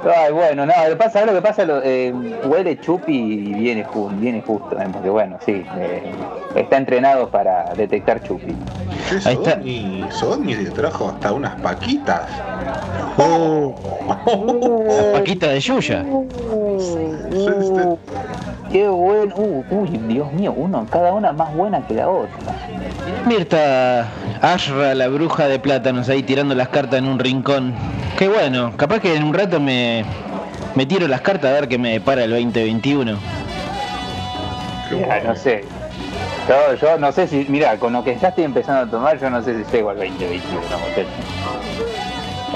Ay, 0.03 0.31
bueno, 0.33 0.65
no, 0.65 0.73
lo 0.83 0.89
que 0.89 0.95
pasa, 0.95 1.25
lo 1.25 1.33
que 1.33 1.41
pasa, 1.41 1.63
lo, 1.63 1.81
eh, 1.83 2.11
huele 2.45 2.79
chupi 2.79 3.13
y 3.13 3.53
viene, 3.53 3.85
viene 4.13 4.41
justo, 4.41 4.75
eh, 4.79 4.87
porque 4.91 5.09
bueno, 5.09 5.37
sí, 5.45 5.63
eh, 5.77 6.11
está 6.55 6.77
entrenado 6.77 7.29
para 7.29 7.65
detectar 7.75 8.23
chupi. 8.23 8.55
Che, 9.07 9.19
Ahí 9.29 9.35
está. 9.35 9.59
Sodni 10.11 10.55
le 10.55 10.71
trajo 10.71 11.09
hasta 11.09 11.31
unas 11.31 11.59
paquitas. 11.61 12.21
Paquita 15.13 15.49
de 15.49 15.59
Yuya. 15.59 16.03
Uh, 16.03 17.97
qué 18.71 18.87
bueno, 18.87 19.35
uh, 19.35 19.63
uy, 19.69 19.89
Dios 20.07 20.33
mío, 20.33 20.53
uno, 20.55 20.87
cada 20.89 21.13
una 21.13 21.31
más 21.31 21.53
buena 21.55 21.85
que 21.85 21.93
la 21.93 22.09
otra. 22.09 22.55
Mirta 23.27 24.07
Ashra, 24.41 24.95
la 24.95 25.07
bruja 25.07 25.47
de 25.47 25.59
plátanos, 25.59 26.09
ahí 26.09 26.23
tirando 26.23 26.55
las 26.55 26.69
cartas 26.69 26.97
en 26.99 27.05
un 27.05 27.19
rincón. 27.19 27.73
Qué 28.17 28.27
bueno, 28.27 28.73
capaz 28.75 28.99
que 28.99 29.15
en 29.15 29.23
un 29.23 29.33
rato 29.33 29.59
me, 29.59 30.03
me 30.75 30.85
tiro 30.87 31.07
las 31.07 31.21
cartas 31.21 31.51
a 31.51 31.53
ver 31.53 31.67
qué 31.67 31.77
me 31.77 31.91
depara 31.93 32.23
el 32.23 32.31
2021. 32.31 33.17
Qué 34.89 34.99
Ya, 34.99 35.05
bueno. 35.05 35.23
no 35.29 35.35
sé. 35.35 35.63
Yo, 36.49 36.73
yo 36.75 36.97
no 36.97 37.11
sé 37.11 37.27
si, 37.27 37.45
mira, 37.49 37.77
con 37.77 37.93
lo 37.93 38.03
que 38.03 38.17
ya 38.17 38.29
estoy 38.29 38.45
empezando 38.45 38.81
a 38.81 38.85
tomar, 38.87 39.19
yo 39.19 39.29
no 39.29 39.43
sé 39.43 39.63
si 39.63 39.71
llego 39.71 39.91
al 39.91 39.97
2021, 39.97 40.59
muchacho. 40.59 41.07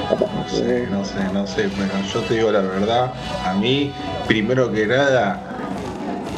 No 0.09 0.49
sé, 0.49 0.87
no 0.89 1.05
sé, 1.05 1.19
no 1.33 1.47
sé, 1.47 1.69
pero 1.77 1.91
yo 2.13 2.19
te 2.21 2.33
digo 2.35 2.51
la 2.51 2.61
verdad, 2.61 3.11
a 3.45 3.53
mí, 3.53 3.91
primero 4.27 4.71
que 4.71 4.87
nada, 4.87 5.39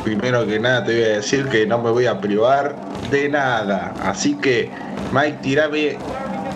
primero 0.04 0.46
que 0.46 0.60
nada 0.60 0.84
te 0.84 0.94
voy 0.94 1.04
a 1.04 1.08
decir 1.16 1.48
que 1.48 1.66
no 1.66 1.78
me 1.80 1.90
voy 1.92 2.06
a 2.06 2.20
privar 2.20 2.76
de 3.12 3.30
nada. 3.30 3.94
Así 4.04 4.36
que, 4.36 4.70
Mike, 5.12 5.40
tirame, 5.42 5.98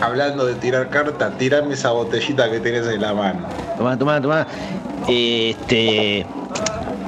hablando 0.02 0.46
de 0.46 0.56
tirar 0.56 0.90
cartas, 0.90 1.38
tirame 1.38 1.74
esa 1.74 1.92
botellita 1.92 2.50
que 2.50 2.60
tenés 2.60 2.88
en 2.88 3.02
la 3.02 3.14
mano. 3.14 3.48
Tomá, 3.78 3.98
tomá, 3.98 4.22
tomá. 4.22 4.48
Este. 5.08 6.26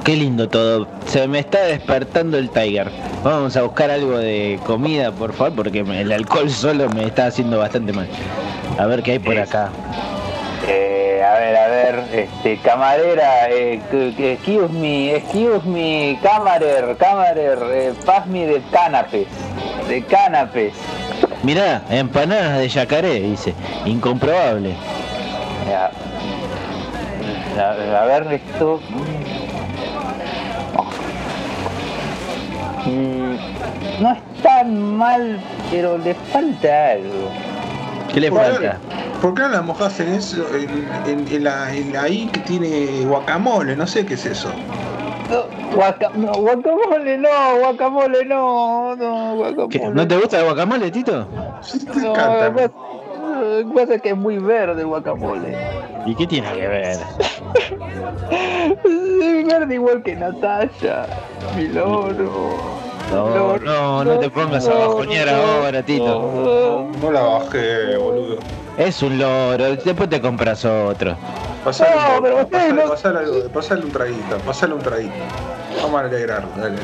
Qué 0.04 0.16
lindo 0.16 0.48
todo. 0.48 0.86
Se 1.06 1.26
me 1.26 1.38
está 1.38 1.62
despertando 1.64 2.36
el 2.36 2.50
Tiger. 2.50 2.90
Vamos 3.22 3.56
a 3.56 3.62
buscar 3.62 3.90
algo 3.90 4.18
de 4.18 4.60
comida, 4.66 5.10
por 5.12 5.32
favor, 5.32 5.54
porque 5.56 5.80
el 5.80 6.12
alcohol 6.12 6.50
solo 6.50 6.90
me 6.90 7.06
está 7.06 7.26
haciendo 7.26 7.58
bastante 7.58 7.92
mal. 7.92 8.06
A 8.78 8.84
ver 8.84 9.02
qué 9.02 9.12
hay 9.12 9.18
por 9.18 9.38
acá. 9.38 9.70
Eh, 10.68 11.22
a 11.22 11.38
ver, 11.38 11.56
a 11.56 11.68
ver, 11.68 12.04
este, 12.12 12.58
camarera, 12.58 13.48
eh, 13.50 13.80
excuse 14.18 14.68
me, 14.72 15.16
excuse 15.16 15.64
me, 15.66 16.18
camarer, 16.22 16.96
camarer, 16.98 17.58
eh, 17.70 17.92
pass 18.04 18.26
me 18.26 18.46
de 18.46 18.62
canapés, 18.70 19.26
de 19.88 20.02
canapés. 20.04 20.72
Mirá, 21.44 21.82
empanadas 21.90 22.58
de 22.58 22.68
yacaré, 22.68 23.20
dice. 23.20 23.54
Incomprobable. 23.84 24.74
Ya. 25.68 25.90
A, 27.62 28.00
a 28.02 28.04
ver 28.06 28.32
esto. 28.32 28.80
Mm, 32.86 33.36
No 34.02 34.12
es 34.12 34.18
tan 34.42 34.96
mal, 34.96 35.38
pero 35.70 35.98
le 35.98 36.14
falta 36.14 36.90
algo. 36.92 37.30
¿Qué 38.12 38.20
le 38.20 38.30
¿Por 38.30 38.40
qué- 38.40 38.46
falta? 38.52 38.78
¿Por 39.22 39.34
qué 39.34 39.42
no 39.42 39.48
la 39.48 39.62
mojás 39.62 40.00
en 40.00 40.12
eso, 40.14 40.44
en, 40.54 40.88
en- 41.10 41.26
en 41.32 41.44
la, 41.44 41.72
en 41.74 41.92
la 41.92 42.02
ahí 42.02 42.26
que 42.26 42.40
tiene 42.40 43.04
guacamole? 43.06 43.74
No 43.76 43.86
sé 43.86 44.04
qué 44.04 44.14
es 44.14 44.26
eso. 44.26 44.50
No, 45.34 45.76
guaca- 45.76 46.10
no, 46.14 46.32
guacamole 46.34 47.18
no, 47.18 47.28
guacamole 47.58 48.24
no, 48.24 48.94
no, 48.96 49.34
guacamole. 49.36 49.68
¿Qué? 49.68 49.88
¿No 49.88 50.06
te 50.06 50.16
gusta 50.16 50.38
el 50.38 50.44
guacamole, 50.44 50.90
Tito? 50.92 51.26
Te 51.26 52.00
No, 52.00 52.10
encanta. 52.10 52.48
lo 52.50 52.54
que 52.56 52.68
pasa- 52.68 52.74
lo 53.40 53.68
que 53.68 53.74
pasa 53.74 53.94
es 53.96 54.02
que 54.02 54.08
es 54.10 54.16
muy 54.16 54.38
verde 54.38 54.82
el 54.82 54.86
guacamole. 54.86 55.56
¿Y 56.06 56.14
qué 56.14 56.26
tiene 56.26 56.52
que 56.52 56.68
ver? 56.68 56.98
Es 58.84 59.46
verde 59.46 59.74
igual 59.74 60.02
que 60.02 60.14
Natalia, 60.16 61.06
mi 61.56 61.68
loro. 61.68 62.30
No, 63.10 63.58
no, 63.58 64.04
no 64.04 64.18
te 64.18 64.30
pongas 64.30 64.66
a 64.68 64.74
bajonear 64.74 65.28
ahora, 65.28 65.82
Tito. 65.82 66.88
No 67.02 67.10
la 67.10 67.20
bajé, 67.22 67.96
boludo. 67.96 68.36
Es 68.78 69.02
un 69.02 69.18
loro, 69.18 69.76
después 69.76 70.08
te 70.08 70.20
compras 70.20 70.64
otro. 70.64 71.16
Pasale, 71.64 71.90
No, 71.96 72.16
un- 72.16 72.22
pero 72.22 72.48
pasale, 72.48 72.72
no- 72.74 72.88
pasale 72.90 73.18
algo, 73.20 73.48
pasale 73.48 73.84
un 73.84 73.90
traguito, 73.92 74.38
pasale 74.46 74.74
un 74.74 74.80
traguito. 74.82 75.12
Vamos 75.82 76.00
a 76.00 76.04
alegrar, 76.04 76.44
dale. 76.56 76.76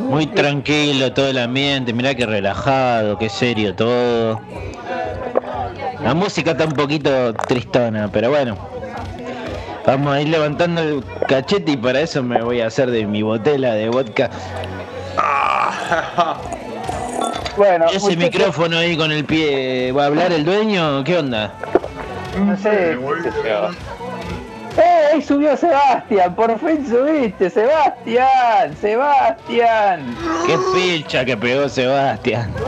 Muy 0.00 0.26
tranquilo 0.28 1.12
todo 1.12 1.28
el 1.28 1.38
ambiente, 1.38 1.92
mirá 1.92 2.14
que 2.14 2.26
relajado, 2.26 3.18
qué 3.18 3.28
serio 3.28 3.74
todo. 3.74 4.40
La 6.02 6.14
música 6.14 6.52
está 6.52 6.64
un 6.64 6.72
poquito 6.72 7.34
tristona, 7.34 8.08
pero 8.12 8.30
bueno. 8.30 8.56
Vamos 9.84 10.14
a 10.14 10.20
ir 10.20 10.28
levantando 10.28 10.80
el 10.80 11.04
cachete 11.28 11.72
y 11.72 11.76
para 11.76 12.00
eso 12.00 12.22
me 12.22 12.40
voy 12.40 12.60
a 12.60 12.68
hacer 12.68 12.88
de 12.90 13.04
mi 13.04 13.22
botella 13.22 13.72
de 13.74 13.88
vodka. 13.88 14.30
Bueno, 17.56 17.86
Ese 17.92 18.16
micrófono 18.16 18.78
ahí 18.78 18.96
con 18.96 19.10
el 19.12 19.24
pie, 19.24 19.92
¿va 19.92 20.04
a 20.04 20.06
hablar 20.06 20.32
el 20.32 20.44
dueño? 20.44 21.02
¿Qué 21.04 21.18
onda? 21.18 21.52
No 22.38 22.56
sé. 22.56 22.96
¡Eh! 24.78 25.08
Ahí 25.12 25.20
subió 25.20 25.54
Sebastián, 25.56 26.34
por 26.34 26.58
fin 26.58 26.86
subiste, 26.88 27.50
Sebastián, 27.50 28.74
Sebastián. 28.80 30.16
¡Qué 30.46 30.56
pilcha 30.72 31.26
que 31.26 31.36
pegó 31.36 31.68
Sebastián! 31.68 32.50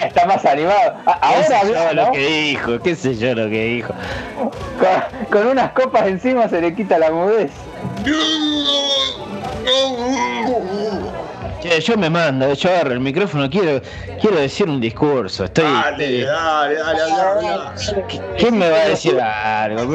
Está 0.00 0.24
más 0.24 0.44
animado. 0.46 0.94
¿Qué 1.04 1.42
sé 1.44 1.72
yo 1.72 1.92
lo 1.92 2.12
que 2.12 2.26
dijo? 2.26 2.78
¿Qué 2.80 2.94
sé 2.94 3.16
yo 3.16 3.34
lo 3.34 3.50
que 3.50 3.64
dijo? 3.64 3.92
con, 4.38 5.30
con 5.30 5.46
unas 5.48 5.72
copas 5.72 6.06
encima 6.06 6.48
se 6.48 6.62
le 6.62 6.74
quita 6.74 6.98
la 6.98 7.10
mudez. 7.10 7.50
Che, 11.60 11.80
yo 11.80 11.96
me 11.96 12.08
mando, 12.08 12.52
yo 12.54 12.70
agarro 12.70 12.92
el 12.92 13.00
micrófono, 13.00 13.48
quiero, 13.50 13.82
quiero 14.20 14.36
decir 14.36 14.68
un 14.68 14.80
discurso. 14.80 15.44
Estoy. 15.44 15.64
Dale, 15.64 16.24
dale, 16.24 16.74
dale, 16.76 17.00
dale, 17.00 17.48
dale. 17.48 18.06
¿Quién 18.38 18.58
me 18.58 18.70
va 18.70 18.76
a 18.78 18.88
decir 18.88 19.20
algo? 19.20 19.92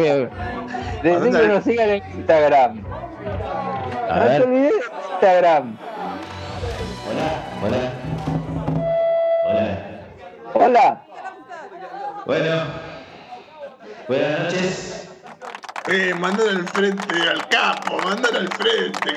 Desde 1.01 1.31
que 1.31 1.47
nos 1.47 1.63
sigan 1.63 1.89
en 1.89 2.03
Instagram. 2.17 2.83
A 4.09 4.15
no 4.19 4.23
te 4.23 4.29
ver. 4.29 4.43
olvides 4.43 4.71
de 4.71 5.11
Instagram. 5.13 5.77
Hola. 7.63 7.91
Hola. 9.43 9.79
Hola. 10.53 11.01
Bueno. 12.25 12.63
Buenas 14.07 14.39
noches. 14.43 15.09
Eh, 15.87 16.13
mandalo 16.19 16.49
al 16.49 16.67
frente, 16.69 17.15
al 17.29 17.47
capo, 17.47 17.97
mandalo 18.03 18.39
al 18.39 18.47
frente. 18.49 19.15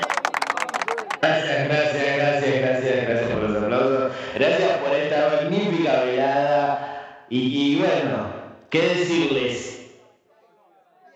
Y, 7.31 7.75
bueno, 7.77 8.25
¿qué 8.71 8.81
decirles? 8.81 9.85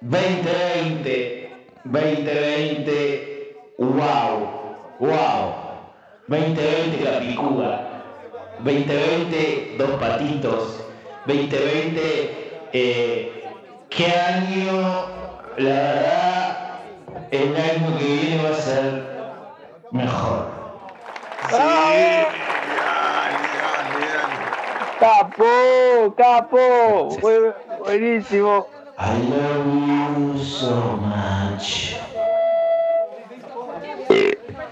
2020, 0.01 1.49
2020, 1.85 3.55
wow, 3.79 4.77
wow. 4.99 5.53
2020 6.27 7.03
la 7.03 7.19
picuda. 7.19 7.89
2020 8.59 9.75
dos 9.79 9.91
patitos. 9.99 10.83
2020, 11.25 12.59
eh, 12.73 13.43
¿qué 13.89 14.11
año? 14.11 15.07
La 15.57 15.69
verdad, 15.69 16.81
el 17.31 17.55
año 17.55 17.97
que 17.97 18.05
viene 18.05 18.43
va 18.43 18.49
a 18.49 18.61
ser 18.61 19.03
mejor. 19.91 20.47
Sí. 21.49 22.52
Capo, 25.03 26.15
capo. 26.15 27.17
Bu- 27.19 27.53
buenísimo. 27.83 28.67
I 28.97 29.17
love 29.27 29.67
you 29.75 30.39
so 30.45 30.95
much. 30.95 31.97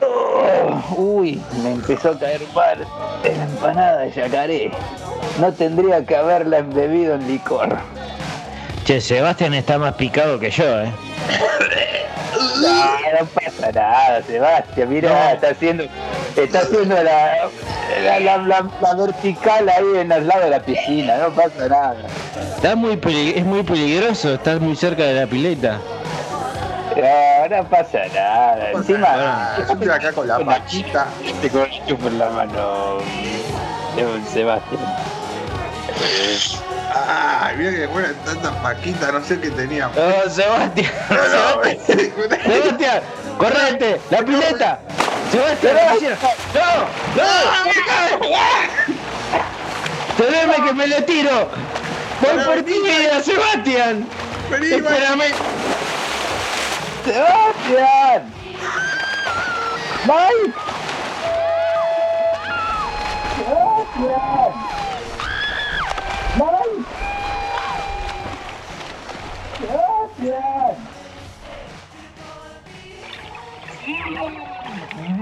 Oh, 0.02 0.96
uy, 0.96 1.41
me 1.62 1.72
empezó 1.72 2.12
a 2.12 2.17
caer 2.20 2.39
mal 2.56 2.88
en 3.26 3.38
la 3.39 3.44
empanada 3.44 3.98
de 4.04 4.12
yacaré. 4.12 4.72
No 5.41 5.52
tendría 5.52 6.06
que 6.06 6.15
haberla 6.15 6.60
embebido 6.60 7.15
en 7.15 7.28
licor. 7.28 7.78
Che, 8.86 9.02
Sebastián 9.02 9.54
está 9.54 9.77
más 9.77 9.96
picado 9.96 10.40
que 10.40 10.50
yo, 10.50 10.82
eh. 10.82 10.92
No, 12.62 13.19
no 13.19 13.25
pasa 13.34 13.71
nada, 13.73 14.21
Sebastián. 14.23 14.88
Mira, 14.90 15.34
está 15.34 15.50
haciendo, 15.50 15.84
está 16.38 16.60
haciendo 16.60 16.96
la, 17.04 17.50
la, 18.04 18.19
la, 18.19 18.38
la- 18.38 18.69
la 18.82 18.94
vertical 18.96 19.67
ahí 19.69 19.98
en 20.00 20.12
el 20.12 20.27
lado 20.27 20.42
de 20.44 20.50
la 20.50 20.60
piscina. 20.62 21.17
No 21.17 21.29
pasa 21.29 21.67
nada. 21.67 21.96
Está 22.56 22.75
muy 22.75 23.00
es 23.36 23.46
muy 23.46 23.63
peligroso, 23.63 24.36
está 24.36 24.58
muy 24.60 24.75
cerca 24.75 25.04
de 25.04 25.13
la 25.15 25.27
pileta. 25.27 25.79
No, 26.96 27.58
no 27.58 27.63
pasa 27.69 28.00
nada. 28.13 28.71
Encima, 28.71 29.56
Yo 29.58 29.73
estoy 29.73 29.90
acá 29.90 30.12
con 30.12 30.27
la 30.27 30.40
paquita. 30.40 31.08
te 31.42 31.50
corcho 31.50 31.98
por 31.98 32.12
la 32.13 32.29
mano, 32.29 32.98
eh, 33.98 34.21
Sebastián. 34.32 34.82
Ay, 36.94 37.56
mira 37.58 37.71
que 37.71 37.88
fueron 37.88 38.13
tantas 38.25 38.52
paquitas, 38.58 39.13
no 39.13 39.23
sé 39.23 39.40
qué 39.40 39.50
tenía. 39.52 39.90
Oh, 39.90 40.29
Sebastián, 40.29 40.92
Sebastián, 41.08 41.77
Sebastián, 42.44 43.02
correte, 43.38 44.02
la 44.10 44.17
pileta. 44.19 44.79
Sebastián, 45.32 45.77
¿qué 45.90 45.96
hicieron? 45.96 46.17
no, 46.54 47.23
no, 47.23 47.32
Teneme 50.17 50.56
que 50.56 50.73
me 50.73 50.88
le 50.88 51.02
tiro. 51.04 51.50
Voy 52.21 52.44
por 52.44 52.63
ti, 52.63 52.73
vida, 52.73 53.23
Sebastián. 53.23 54.06
Vení, 54.50 54.67
Espérame. 54.67 55.23
¡Sebastián! 57.06 58.34
¡Mike! 60.06 60.54
¡Sebastián! 63.38 64.52
¡Mike! 66.38 66.86
¡Sebastián! 69.60 70.60